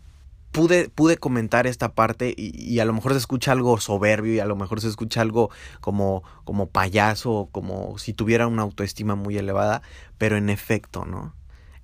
pude, 0.52 0.90
pude 0.90 1.18
comentar 1.18 1.68
esta 1.68 1.94
parte 1.94 2.34
y, 2.36 2.80
a 2.80 2.86
lo 2.86 2.94
mejor 2.94 3.14
se 3.14 3.20
escucha 3.20 3.52
algo 3.52 3.80
soberbio 3.80 4.34
y 4.34 4.40
a 4.40 4.46
lo 4.46 4.56
mejor 4.56 4.82
se 4.82 4.88
escucha 4.88 5.22
algo 5.22 5.50
como, 5.82 6.24
como 6.44 6.70
payaso, 6.70 7.50
como 7.52 7.98
si 7.98 8.14
tuviera 8.14 8.48
una 8.48 8.64
autoestima 8.64 9.16
muy 9.16 9.38
elevada, 9.38 9.82
pero 10.18 10.38
en 10.38 10.50
efecto, 10.50 11.06
¿no? 11.06 11.36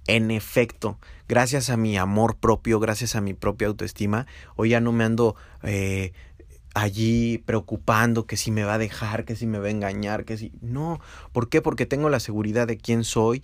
En 0.06 0.32
efecto, 0.32 1.00
gracias 1.30 1.70
a 1.70 1.78
mi 1.78 1.98
amor 1.98 2.36
propio, 2.36 2.80
gracias 2.80 3.16
a 3.16 3.22
mi 3.22 3.34
propia 3.34 3.68
autoestima, 3.68 4.28
hoy 4.56 4.70
ya 4.70 4.82
no 4.82 4.92
me 4.92 5.06
ando 5.06 5.36
eh, 5.62 6.12
allí 6.74 7.38
preocupando 7.38 8.26
que 8.26 8.36
si 8.36 8.52
me 8.52 8.64
va 8.64 8.76
a 8.76 8.78
dejar, 8.78 9.26
que 9.26 9.36
si 9.36 9.46
me 9.48 9.60
va 9.60 9.68
a 9.68 9.72
engañar, 9.72 10.26
que 10.26 10.38
si... 10.38 10.52
No, 10.62 11.00
¿por 11.32 11.48
qué? 11.48 11.62
Porque 11.62 11.86
tengo 11.86 12.10
la 12.10 12.20
seguridad 12.20 12.68
de 12.68 12.78
quién 12.78 13.04
soy, 13.04 13.44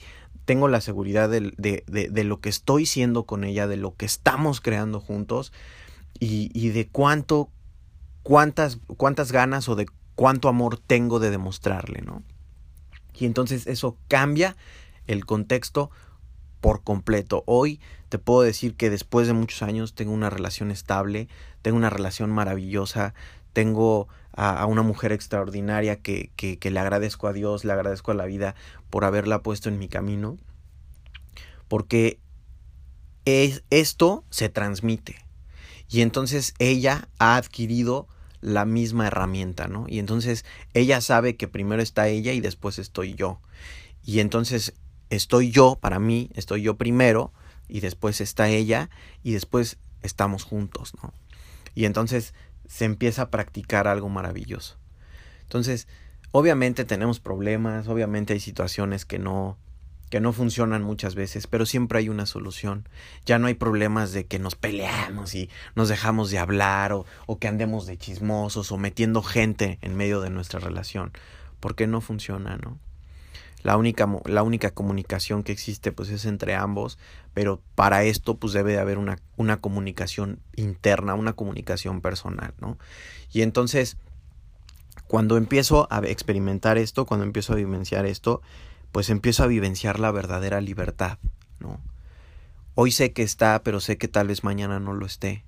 tengo 0.49 0.67
la 0.67 0.81
seguridad 0.81 1.29
de, 1.29 1.53
de, 1.57 1.83
de, 1.85 2.23
lo 2.23 2.41
que 2.41 2.49
estoy 2.49 2.87
siendo 2.87 3.25
con 3.27 3.43
ella, 3.43 3.67
de 3.67 3.77
lo 3.77 3.93
que 3.93 4.07
estamos 4.07 4.61
creando 4.61 4.99
juntos 4.99 5.53
y, 6.19 6.49
y 6.59 6.69
de 6.69 6.87
cuánto, 6.87 7.51
cuántas, 8.23 8.79
cuántas 8.97 9.31
ganas 9.31 9.69
o 9.69 9.75
de 9.75 9.85
cuánto 10.15 10.49
amor 10.49 10.79
tengo 10.79 11.19
de 11.19 11.29
demostrarle, 11.29 12.01
¿no? 12.01 12.23
Y 13.13 13.27
entonces 13.27 13.67
eso 13.67 13.95
cambia 14.07 14.55
el 15.05 15.23
contexto 15.27 15.91
por 16.61 16.81
completo. 16.81 17.43
Hoy 17.45 17.79
te 18.09 18.17
puedo 18.17 18.41
decir 18.41 18.73
que 18.73 18.89
después 18.89 19.27
de 19.27 19.33
muchos 19.33 19.61
años 19.61 19.93
tengo 19.93 20.13
una 20.13 20.31
relación 20.31 20.71
estable, 20.71 21.27
tengo 21.61 21.77
una 21.77 21.91
relación 21.91 22.31
maravillosa, 22.31 23.13
tengo 23.53 24.07
a, 24.39 24.65
una 24.65 24.83
mujer 24.83 25.11
extraordinaria 25.11 25.97
que, 25.97 26.31
que, 26.37 26.57
que, 26.57 26.71
le 26.71 26.79
agradezco 26.79 27.27
a 27.27 27.33
Dios, 27.33 27.65
le 27.65 27.73
agradezco 27.73 28.11
a 28.11 28.15
la 28.15 28.25
vida 28.25 28.55
por 28.89 29.03
haberla 29.03 29.43
puesto 29.43 29.67
en 29.67 29.77
mi 29.77 29.89
camino, 29.89 30.37
porque 31.67 32.19
es, 33.25 33.63
esto 33.69 34.23
se 34.29 34.47
transmite 34.47 35.17
y 35.89 36.01
entonces 36.01 36.53
ella 36.57 37.09
ha 37.19 37.35
adquirido 37.35 38.07
la 38.39 38.63
misma 38.63 39.07
herramienta, 39.07 39.67
¿no? 39.67 39.85
Y 39.89 39.99
entonces 39.99 40.45
ella 40.73 41.01
sabe 41.01 41.35
que 41.35 41.49
primero 41.49 41.81
está 41.81 42.07
ella 42.07 42.31
y 42.31 42.39
después 42.39 42.79
estoy 42.79 43.15
yo. 43.15 43.41
Y 44.05 44.21
entonces 44.21 44.73
estoy 45.09 45.51
yo, 45.51 45.77
para 45.81 45.99
mí, 45.99 46.29
estoy 46.35 46.61
yo 46.61 46.77
primero 46.77 47.33
y 47.67 47.81
después 47.81 48.21
está 48.21 48.47
ella 48.47 48.89
y 49.21 49.33
después 49.33 49.77
estamos 50.01 50.43
juntos, 50.43 50.93
¿no? 51.03 51.13
Y 51.75 51.85
entonces 51.85 52.33
se 52.69 52.85
empieza 52.85 53.23
a 53.23 53.29
practicar 53.31 53.87
algo 53.87 54.09
maravilloso. 54.09 54.77
Entonces, 55.41 55.87
obviamente 56.31 56.85
tenemos 56.85 57.19
problemas, 57.19 57.87
obviamente 57.87 58.33
hay 58.33 58.39
situaciones 58.39 59.05
que 59.05 59.19
no 59.19 59.57
que 60.09 60.19
no 60.19 60.33
funcionan 60.33 60.81
muchas 60.81 61.13
veces, 61.13 61.45
pero 61.45 61.67
siempre 61.67 61.99
hay 61.99 62.09
una 62.09 62.25
solución. 62.25 62.89
Ya 63.27 63.37
no 63.37 63.45
hay 63.45 63.53
problemas 63.53 64.11
de 64.11 64.25
que 64.25 64.39
nos 64.39 64.55
peleamos 64.55 65.35
y 65.35 65.51
nos 65.75 65.87
dejamos 65.87 66.31
de 66.31 66.39
hablar 66.39 66.93
o, 66.93 67.05
o 67.27 67.37
que 67.37 67.47
andemos 67.47 67.85
de 67.85 67.95
chismosos 67.95 68.71
o 68.71 68.77
metiendo 68.79 69.21
gente 69.21 69.77
en 69.83 69.95
medio 69.95 70.19
de 70.19 70.31
nuestra 70.31 70.59
relación, 70.59 71.11
porque 71.59 71.85
no 71.85 72.01
funciona, 72.01 72.57
¿no? 72.57 72.79
La 73.61 73.75
única, 73.77 74.07
la 74.25 74.43
única 74.43 74.71
comunicación 74.71 75.43
que 75.43 75.51
existe 75.51 75.91
pues 75.91 76.09
es 76.09 76.25
entre 76.25 76.55
ambos, 76.55 76.97
pero 77.33 77.61
para 77.75 78.03
esto 78.03 78.37
pues 78.37 78.53
debe 78.53 78.73
de 78.73 78.79
haber 78.79 78.97
una, 78.97 79.19
una 79.35 79.57
comunicación 79.59 80.39
interna, 80.55 81.15
una 81.15 81.33
comunicación 81.33 82.01
personal, 82.01 82.53
¿no? 82.59 82.77
Y 83.31 83.41
entonces, 83.41 83.97
cuando 85.07 85.35
empiezo 85.37 85.87
a 85.91 85.99
experimentar 86.07 86.77
esto, 86.77 87.05
cuando 87.05 87.25
empiezo 87.25 87.53
a 87.53 87.57
vivenciar 87.57 88.05
esto, 88.05 88.41
pues 88.91 89.09
empiezo 89.09 89.43
a 89.43 89.47
vivenciar 89.47 89.99
la 89.99 90.11
verdadera 90.11 90.61
libertad, 90.61 91.17
¿no? 91.59 91.81
Hoy 92.75 92.91
sé 92.91 93.11
que 93.11 93.23
está, 93.23 93.61
pero 93.61 93.81
sé 93.81 93.97
que 93.97 94.07
tal 94.07 94.27
vez 94.27 94.45
mañana 94.45 94.79
no 94.79 94.93
lo 94.93 95.05
esté. 95.05 95.43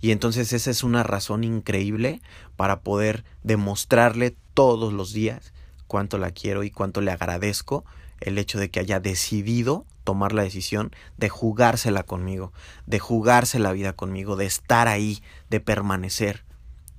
Y 0.00 0.12
entonces 0.12 0.52
esa 0.52 0.70
es 0.70 0.84
una 0.84 1.02
razón 1.02 1.42
increíble 1.42 2.20
para 2.56 2.80
poder 2.80 3.24
demostrarle 3.42 4.36
todos 4.54 4.92
los 4.92 5.12
días 5.12 5.52
cuánto 5.88 6.18
la 6.18 6.30
quiero 6.30 6.62
y 6.62 6.70
cuánto 6.70 7.00
le 7.00 7.10
agradezco 7.10 7.84
el 8.20 8.38
hecho 8.38 8.58
de 8.58 8.70
que 8.70 8.80
haya 8.80 9.00
decidido 9.00 9.84
tomar 10.04 10.32
la 10.32 10.42
decisión 10.42 10.92
de 11.16 11.28
jugársela 11.28 12.02
conmigo, 12.02 12.52
de 12.86 12.98
jugarse 12.98 13.58
la 13.58 13.72
vida 13.72 13.92
conmigo, 13.92 14.36
de 14.36 14.46
estar 14.46 14.88
ahí, 14.88 15.22
de 15.50 15.60
permanecer, 15.60 16.44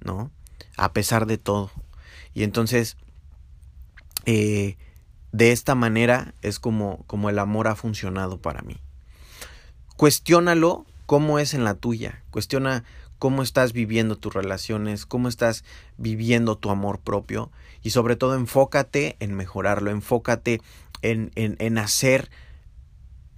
¿no? 0.01 0.31
A 0.77 0.93
pesar 0.93 1.25
de 1.25 1.37
todo. 1.37 1.71
Y 2.33 2.43
entonces, 2.43 2.97
eh, 4.25 4.77
de 5.31 5.51
esta 5.51 5.75
manera 5.75 6.33
es 6.41 6.59
como, 6.59 7.03
como 7.07 7.29
el 7.29 7.39
amor 7.39 7.67
ha 7.67 7.75
funcionado 7.75 8.39
para 8.39 8.61
mí. 8.61 8.77
Cuestiónalo 9.97 10.85
cómo 11.05 11.39
es 11.39 11.53
en 11.53 11.63
la 11.63 11.73
tuya. 11.73 12.23
Cuestiona 12.29 12.83
cómo 13.19 13.43
estás 13.43 13.73
viviendo 13.73 14.15
tus 14.15 14.33
relaciones, 14.33 15.05
cómo 15.05 15.27
estás 15.27 15.63
viviendo 15.97 16.57
tu 16.57 16.71
amor 16.71 16.99
propio 16.99 17.51
y 17.83 17.91
sobre 17.91 18.15
todo 18.15 18.35
enfócate 18.35 19.17
en 19.19 19.35
mejorarlo, 19.35 19.91
enfócate 19.91 20.61
en, 21.01 21.31
en, 21.35 21.55
en 21.59 21.77
hacer 21.77 22.29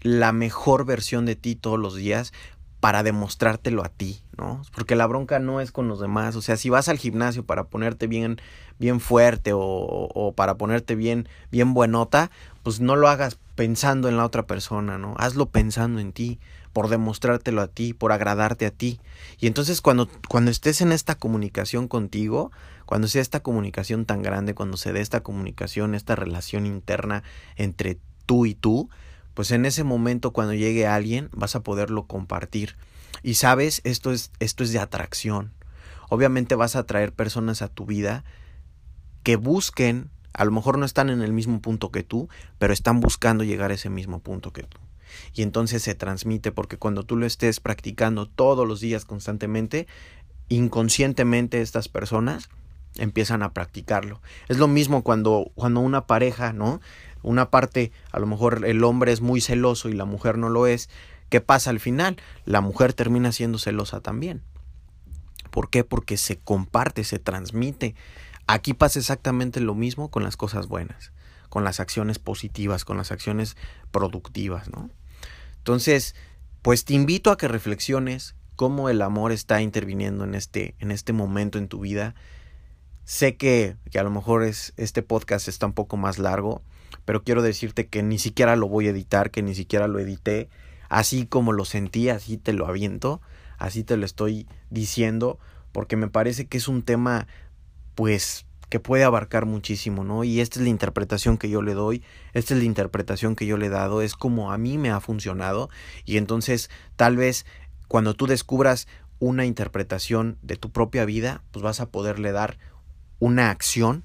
la 0.01 0.31
mejor 0.31 0.85
versión 0.85 1.25
de 1.25 1.35
ti 1.35 1.55
todos 1.55 1.79
los 1.79 1.95
días 1.95 2.31
para 2.79 3.03
demostrártelo 3.03 3.83
a 3.85 3.89
ti, 3.89 4.23
¿no? 4.37 4.63
Porque 4.73 4.95
la 4.95 5.05
bronca 5.05 5.37
no 5.37 5.61
es 5.61 5.71
con 5.71 5.87
los 5.87 5.99
demás, 5.99 6.35
o 6.35 6.41
sea, 6.41 6.57
si 6.57 6.71
vas 6.71 6.89
al 6.89 6.97
gimnasio 6.97 7.45
para 7.45 7.65
ponerte 7.65 8.07
bien, 8.07 8.41
bien 8.79 8.99
fuerte 8.99 9.53
o, 9.53 9.59
o, 9.61 10.33
para 10.33 10.55
ponerte 10.55 10.95
bien, 10.95 11.29
bien 11.51 11.75
buenota, 11.75 12.31
pues 12.63 12.79
no 12.79 12.95
lo 12.95 13.07
hagas 13.07 13.37
pensando 13.61 14.09
en 14.09 14.17
la 14.17 14.25
otra 14.25 14.47
persona, 14.47 14.97
¿no? 14.97 15.13
Hazlo 15.19 15.51
pensando 15.51 15.99
en 15.99 16.13
ti, 16.13 16.39
por 16.73 16.89
demostrártelo 16.89 17.61
a 17.61 17.67
ti, 17.67 17.93
por 17.93 18.11
agradarte 18.11 18.65
a 18.65 18.71
ti. 18.71 18.99
Y 19.39 19.45
entonces 19.45 19.81
cuando, 19.81 20.09
cuando 20.27 20.49
estés 20.49 20.81
en 20.81 20.91
esta 20.91 21.13
comunicación 21.13 21.87
contigo, 21.87 22.51
cuando 22.87 23.07
sea 23.07 23.21
esta 23.21 23.41
comunicación 23.41 24.05
tan 24.05 24.23
grande, 24.23 24.55
cuando 24.55 24.77
se 24.77 24.93
dé 24.93 25.01
esta 25.01 25.21
comunicación, 25.21 25.93
esta 25.93 26.15
relación 26.15 26.65
interna 26.65 27.21
entre 27.55 27.99
tú 28.25 28.47
y 28.47 28.55
tú, 28.55 28.89
pues 29.35 29.51
en 29.51 29.67
ese 29.67 29.83
momento 29.83 30.33
cuando 30.33 30.55
llegue 30.55 30.87
alguien 30.87 31.29
vas 31.31 31.55
a 31.55 31.61
poderlo 31.61 32.07
compartir. 32.07 32.77
Y 33.21 33.35
sabes, 33.35 33.81
esto 33.83 34.11
es, 34.11 34.31
esto 34.39 34.63
es 34.63 34.71
de 34.71 34.79
atracción. 34.79 35.53
Obviamente 36.09 36.55
vas 36.55 36.75
a 36.75 36.79
atraer 36.79 37.13
personas 37.13 37.61
a 37.61 37.67
tu 37.67 37.85
vida 37.85 38.23
que 39.21 39.35
busquen, 39.35 40.09
a 40.33 40.45
lo 40.45 40.51
mejor 40.51 40.77
no 40.77 40.85
están 40.85 41.09
en 41.09 41.21
el 41.21 41.33
mismo 41.33 41.61
punto 41.61 41.91
que 41.91 42.03
tú, 42.03 42.29
pero 42.57 42.73
están 42.73 42.99
buscando 42.99 43.43
llegar 43.43 43.71
a 43.71 43.75
ese 43.75 43.89
mismo 43.89 44.19
punto 44.19 44.53
que 44.53 44.63
tú. 44.63 44.77
Y 45.33 45.41
entonces 45.41 45.83
se 45.83 45.95
transmite 45.95 46.51
porque 46.51 46.77
cuando 46.77 47.03
tú 47.03 47.17
lo 47.17 47.25
estés 47.25 47.59
practicando 47.59 48.27
todos 48.27 48.67
los 48.67 48.79
días 48.79 49.05
constantemente, 49.05 49.87
inconscientemente 50.49 51.61
estas 51.61 51.87
personas 51.89 52.49
empiezan 52.97 53.43
a 53.43 53.53
practicarlo. 53.53 54.21
Es 54.47 54.57
lo 54.57 54.67
mismo 54.67 55.03
cuando, 55.03 55.51
cuando 55.55 55.79
una 55.79 56.07
pareja, 56.07 56.53
¿no? 56.53 56.81
Una 57.23 57.49
parte, 57.49 57.91
a 58.11 58.19
lo 58.19 58.25
mejor 58.27 58.65
el 58.65 58.83
hombre 58.83 59.11
es 59.11 59.21
muy 59.21 59.41
celoso 59.41 59.89
y 59.89 59.93
la 59.93 60.05
mujer 60.05 60.37
no 60.37 60.49
lo 60.49 60.67
es. 60.67 60.89
¿Qué 61.29 61.39
pasa 61.39 61.69
al 61.69 61.79
final? 61.79 62.17
La 62.45 62.61
mujer 62.61 62.93
termina 62.93 63.31
siendo 63.31 63.59
celosa 63.59 64.01
también. 64.01 64.41
¿Por 65.51 65.69
qué? 65.69 65.83
Porque 65.83 66.17
se 66.17 66.37
comparte, 66.37 67.03
se 67.03 67.19
transmite. 67.19 67.95
Aquí 68.47 68.73
pasa 68.73 68.99
exactamente 68.99 69.59
lo 69.61 69.75
mismo 69.75 70.09
con 70.09 70.23
las 70.23 70.37
cosas 70.37 70.67
buenas, 70.67 71.11
con 71.49 71.63
las 71.63 71.79
acciones 71.79 72.19
positivas, 72.19 72.85
con 72.85 72.97
las 72.97 73.11
acciones 73.11 73.55
productivas, 73.91 74.69
¿no? 74.69 74.89
Entonces, 75.57 76.15
pues 76.61 76.85
te 76.85 76.93
invito 76.93 77.31
a 77.31 77.37
que 77.37 77.47
reflexiones 77.47 78.35
cómo 78.55 78.89
el 78.89 79.01
amor 79.01 79.31
está 79.31 79.61
interviniendo 79.61 80.23
en 80.23 80.35
este, 80.35 80.75
en 80.79 80.91
este 80.91 81.13
momento 81.13 81.57
en 81.57 81.67
tu 81.67 81.79
vida. 81.79 82.13
Sé 83.05 83.35
que, 83.35 83.75
que 83.89 83.99
a 83.99 84.03
lo 84.03 84.11
mejor 84.11 84.43
es, 84.43 84.73
este 84.77 85.01
podcast 85.01 85.47
está 85.47 85.65
un 85.65 85.73
poco 85.73 85.97
más 85.97 86.19
largo, 86.19 86.61
pero 87.05 87.23
quiero 87.23 87.41
decirte 87.41 87.87
que 87.87 88.03
ni 88.03 88.19
siquiera 88.19 88.55
lo 88.55 88.67
voy 88.67 88.87
a 88.87 88.91
editar, 88.91 89.31
que 89.31 89.41
ni 89.41 89.55
siquiera 89.55 89.87
lo 89.87 89.99
edité. 89.99 90.49
Así 90.89 91.25
como 91.25 91.53
lo 91.53 91.65
sentí, 91.65 92.09
así 92.09 92.37
te 92.37 92.53
lo 92.53 92.67
aviento, 92.67 93.21
así 93.57 93.83
te 93.83 93.97
lo 93.97 94.05
estoy 94.05 94.47
diciendo, 94.69 95.39
porque 95.71 95.95
me 95.95 96.09
parece 96.09 96.45
que 96.45 96.57
es 96.57 96.67
un 96.67 96.83
tema, 96.83 97.27
pues, 97.95 98.45
que 98.69 98.79
puede 98.79 99.03
abarcar 99.03 99.45
muchísimo, 99.45 100.03
¿no? 100.03 100.23
Y 100.23 100.39
esta 100.39 100.59
es 100.59 100.63
la 100.63 100.69
interpretación 100.69 101.37
que 101.37 101.49
yo 101.49 101.61
le 101.61 101.73
doy, 101.73 102.03
esta 102.33 102.53
es 102.53 102.59
la 102.59 102.65
interpretación 102.65 103.35
que 103.35 103.45
yo 103.45 103.57
le 103.57 103.65
he 103.65 103.69
dado, 103.69 104.01
es 104.01 104.15
como 104.15 104.53
a 104.53 104.57
mí 104.57 104.77
me 104.77 104.91
ha 104.91 104.99
funcionado, 105.01 105.69
y 106.05 106.17
entonces 106.17 106.69
tal 106.95 107.17
vez 107.17 107.45
cuando 107.87 108.13
tú 108.13 108.27
descubras 108.27 108.87
una 109.19 109.45
interpretación 109.45 110.37
de 110.41 110.55
tu 110.55 110.71
propia 110.71 111.03
vida, 111.03 111.43
pues 111.51 111.63
vas 111.63 111.81
a 111.81 111.89
poderle 111.89 112.31
dar 112.31 112.57
una 113.19 113.49
acción 113.49 114.03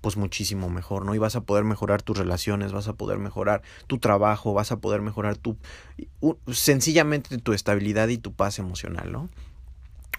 pues 0.00 0.16
muchísimo 0.16 0.68
mejor, 0.68 1.04
¿no? 1.04 1.14
Y 1.14 1.18
vas 1.18 1.34
a 1.34 1.40
poder 1.40 1.64
mejorar 1.64 2.02
tus 2.02 2.18
relaciones, 2.18 2.72
vas 2.72 2.88
a 2.88 2.92
poder 2.92 3.18
mejorar 3.18 3.62
tu 3.86 3.98
trabajo, 3.98 4.52
vas 4.52 4.70
a 4.70 4.78
poder 4.78 5.00
mejorar 5.00 5.36
tu 5.38 5.56
sencillamente 6.52 7.38
tu 7.38 7.52
estabilidad 7.54 8.08
y 8.08 8.18
tu 8.18 8.32
paz 8.32 8.58
emocional, 8.58 9.10
¿no? 9.10 9.30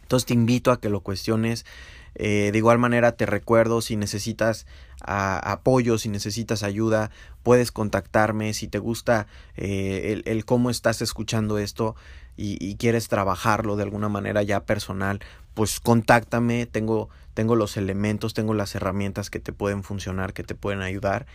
Entonces 0.06 0.28
te 0.28 0.36
invito 0.36 0.72
a 0.72 0.80
que 0.80 0.90
lo 0.90 1.02
cuestiones. 1.02 1.66
Eh, 2.14 2.52
de 2.52 2.58
igual 2.60 2.78
manera 2.78 3.14
te 3.14 3.26
recuerdo 3.26 3.82
si 3.82 3.98
necesitas 3.98 4.68
apoyo, 5.02 5.98
si 5.98 6.10
necesitas 6.10 6.62
ayuda, 6.62 7.10
puedes 7.42 7.72
contactarme. 7.72 8.54
Si 8.54 8.68
te 8.68 8.78
gusta 8.78 9.26
eh, 9.58 10.22
el, 10.24 10.46
cómo 10.46 10.70
estás 10.70 11.02
escuchando 11.02 11.58
esto 11.58 11.96
y, 12.38 12.64
y, 12.64 12.76
quieres 12.76 13.08
trabajarlo 13.08 13.76
de 13.76 13.84
alguna 13.84 14.10
manera 14.10 14.44
ya 14.44 14.66
personal, 14.66 15.20
pues 15.56 15.80
contáctame. 15.80 16.68
Tengo 16.68 17.10
tengo 17.34 17.56
los 17.56 17.76
elementos, 17.76 18.34
tengo 18.34 18.54
las 18.54 18.76
herramientas 18.76 19.30
que 19.30 19.40
te 19.40 19.52
pueden 19.52 19.84
funcionar, 19.84 20.34
que 20.34 20.44
te 20.44 20.56
pueden 20.56 20.82
ayudar. 20.82 21.26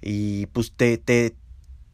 Y 0.00 0.46
pues 0.46 0.72
te, 0.72 0.98
te, 0.98 1.34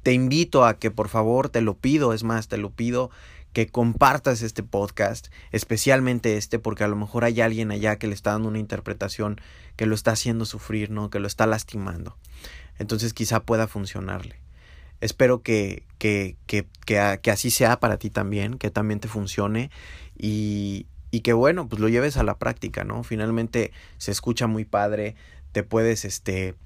te 0.02 0.12
invito 0.12 0.66
a 0.66 0.74
que 0.74 0.90
por 0.90 1.08
favor, 1.08 1.48
te 1.48 1.62
lo 1.62 1.74
pido, 1.74 2.12
es 2.12 2.24
más, 2.24 2.48
te 2.48 2.58
lo 2.58 2.70
pido 2.70 3.10
que 3.54 3.68
compartas 3.68 4.42
este 4.42 4.62
podcast, 4.62 5.28
especialmente 5.52 6.36
este, 6.36 6.58
porque 6.58 6.84
a 6.84 6.88
lo 6.88 6.96
mejor 6.96 7.24
hay 7.24 7.40
alguien 7.40 7.70
allá 7.70 7.96
que 7.96 8.08
le 8.08 8.14
está 8.14 8.32
dando 8.32 8.48
una 8.48 8.58
interpretación 8.58 9.40
que 9.76 9.86
lo 9.86 9.94
está 9.94 10.10
haciendo 10.10 10.44
sufrir, 10.44 10.90
¿no? 10.90 11.08
Que 11.08 11.20
lo 11.20 11.26
está 11.26 11.46
lastimando. 11.46 12.18
Entonces 12.78 13.14
quizá 13.14 13.40
pueda 13.44 13.68
funcionarle. 13.68 14.36
Espero 15.00 15.42
que, 15.42 15.84
que, 15.98 16.36
que, 16.46 16.66
que, 16.84 17.20
que 17.22 17.30
así 17.30 17.50
sea 17.50 17.78
para 17.78 17.96
ti 17.96 18.10
también, 18.10 18.58
que 18.58 18.70
también 18.70 18.98
te 18.98 19.08
funcione 19.08 19.70
y, 20.18 20.86
y 21.12 21.20
que 21.20 21.32
bueno, 21.32 21.68
pues 21.68 21.80
lo 21.80 21.88
lleves 21.88 22.16
a 22.16 22.24
la 22.24 22.38
práctica, 22.38 22.82
¿no? 22.82 23.04
Finalmente 23.04 23.70
se 23.98 24.10
escucha 24.10 24.48
muy 24.48 24.64
padre, 24.64 25.14
te 25.52 25.62
puedes, 25.62 26.04
este, 26.04 26.56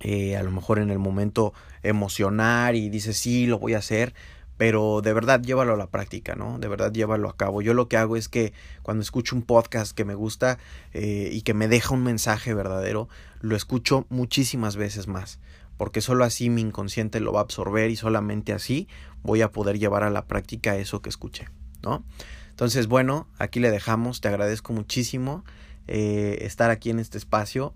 eh, 0.00 0.36
a 0.36 0.42
lo 0.42 0.50
mejor 0.50 0.80
en 0.80 0.90
el 0.90 0.98
momento 0.98 1.54
emocionar 1.84 2.74
y 2.74 2.88
dices, 2.88 3.16
sí, 3.16 3.46
lo 3.46 3.60
voy 3.60 3.74
a 3.74 3.78
hacer, 3.78 4.14
pero 4.56 5.00
de 5.02 5.12
verdad 5.12 5.40
llévalo 5.42 5.74
a 5.74 5.76
la 5.76 5.90
práctica, 5.90 6.34
¿no? 6.34 6.58
De 6.58 6.68
verdad 6.68 6.92
llévalo 6.92 7.28
a 7.28 7.36
cabo. 7.36 7.62
Yo 7.62 7.74
lo 7.74 7.88
que 7.88 7.96
hago 7.96 8.16
es 8.16 8.28
que 8.28 8.52
cuando 8.82 9.02
escucho 9.02 9.34
un 9.34 9.42
podcast 9.42 9.96
que 9.96 10.04
me 10.04 10.14
gusta 10.14 10.58
eh, 10.92 11.30
y 11.32 11.42
que 11.42 11.54
me 11.54 11.68
deja 11.68 11.94
un 11.94 12.02
mensaje 12.02 12.54
verdadero, 12.54 13.08
lo 13.40 13.56
escucho 13.56 14.06
muchísimas 14.08 14.76
veces 14.76 15.08
más, 15.08 15.40
porque 15.76 16.00
solo 16.00 16.24
así 16.24 16.50
mi 16.50 16.60
inconsciente 16.60 17.20
lo 17.20 17.32
va 17.32 17.40
a 17.40 17.44
absorber 17.44 17.90
y 17.90 17.96
solamente 17.96 18.52
así 18.52 18.88
voy 19.22 19.42
a 19.42 19.50
poder 19.50 19.78
llevar 19.78 20.02
a 20.02 20.10
la 20.10 20.26
práctica 20.26 20.76
eso 20.76 21.02
que 21.02 21.08
escuché, 21.08 21.48
¿no? 21.82 22.04
Entonces, 22.50 22.86
bueno, 22.86 23.26
aquí 23.38 23.60
le 23.60 23.70
dejamos. 23.70 24.20
Te 24.20 24.28
agradezco 24.28 24.72
muchísimo 24.72 25.44
eh, 25.88 26.38
estar 26.42 26.70
aquí 26.70 26.90
en 26.90 26.98
este 26.98 27.18
espacio. 27.18 27.74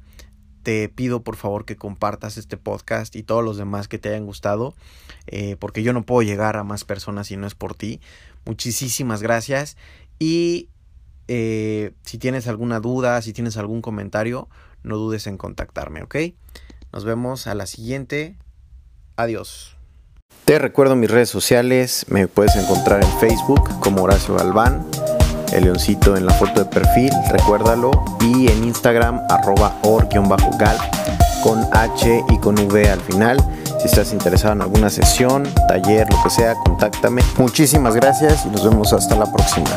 Te 0.66 0.88
pido 0.88 1.22
por 1.22 1.36
favor 1.36 1.64
que 1.64 1.76
compartas 1.76 2.36
este 2.36 2.56
podcast 2.56 3.14
y 3.14 3.22
todos 3.22 3.44
los 3.44 3.56
demás 3.56 3.86
que 3.86 4.00
te 4.00 4.08
hayan 4.08 4.26
gustado, 4.26 4.74
eh, 5.28 5.54
porque 5.60 5.84
yo 5.84 5.92
no 5.92 6.02
puedo 6.02 6.22
llegar 6.22 6.56
a 6.56 6.64
más 6.64 6.82
personas 6.82 7.28
si 7.28 7.36
no 7.36 7.46
es 7.46 7.54
por 7.54 7.76
ti. 7.76 8.00
Muchísimas 8.44 9.22
gracias 9.22 9.76
y 10.18 10.68
eh, 11.28 11.92
si 12.02 12.18
tienes 12.18 12.48
alguna 12.48 12.80
duda, 12.80 13.22
si 13.22 13.32
tienes 13.32 13.56
algún 13.58 13.80
comentario, 13.80 14.48
no 14.82 14.96
dudes 14.96 15.28
en 15.28 15.38
contactarme, 15.38 16.02
¿ok? 16.02 16.16
Nos 16.92 17.04
vemos 17.04 17.46
a 17.46 17.54
la 17.54 17.66
siguiente. 17.66 18.36
Adiós. 19.14 19.76
Te 20.46 20.58
recuerdo 20.58 20.96
mis 20.96 21.12
redes 21.12 21.28
sociales, 21.28 22.06
me 22.08 22.26
puedes 22.26 22.56
encontrar 22.56 23.04
en 23.04 23.18
Facebook 23.20 23.70
como 23.78 24.02
Horacio 24.02 24.34
Galván, 24.34 24.84
el 25.52 25.64
leoncito 25.64 26.16
en 26.16 26.26
la 26.26 26.32
foto 26.32 26.60
de 26.60 26.66
perfil, 26.66 27.10
recuérdalo, 27.30 27.90
y 28.20 28.48
en 28.48 28.64
Instagram 28.64 29.20
arroba 29.28 29.74
or-gal 29.82 30.78
con 31.42 31.66
H 31.72 32.24
y 32.28 32.38
con 32.38 32.58
V 32.58 32.90
al 32.90 33.00
final. 33.00 33.38
Si 33.78 33.86
estás 33.86 34.12
interesado 34.12 34.54
en 34.54 34.62
alguna 34.62 34.90
sesión, 34.90 35.44
taller, 35.68 36.08
lo 36.10 36.22
que 36.22 36.30
sea, 36.30 36.54
contáctame. 36.64 37.22
Muchísimas 37.36 37.94
gracias 37.94 38.44
y 38.46 38.48
nos 38.48 38.64
vemos 38.64 38.92
hasta 38.92 39.14
la 39.14 39.26
próxima. 39.26 39.68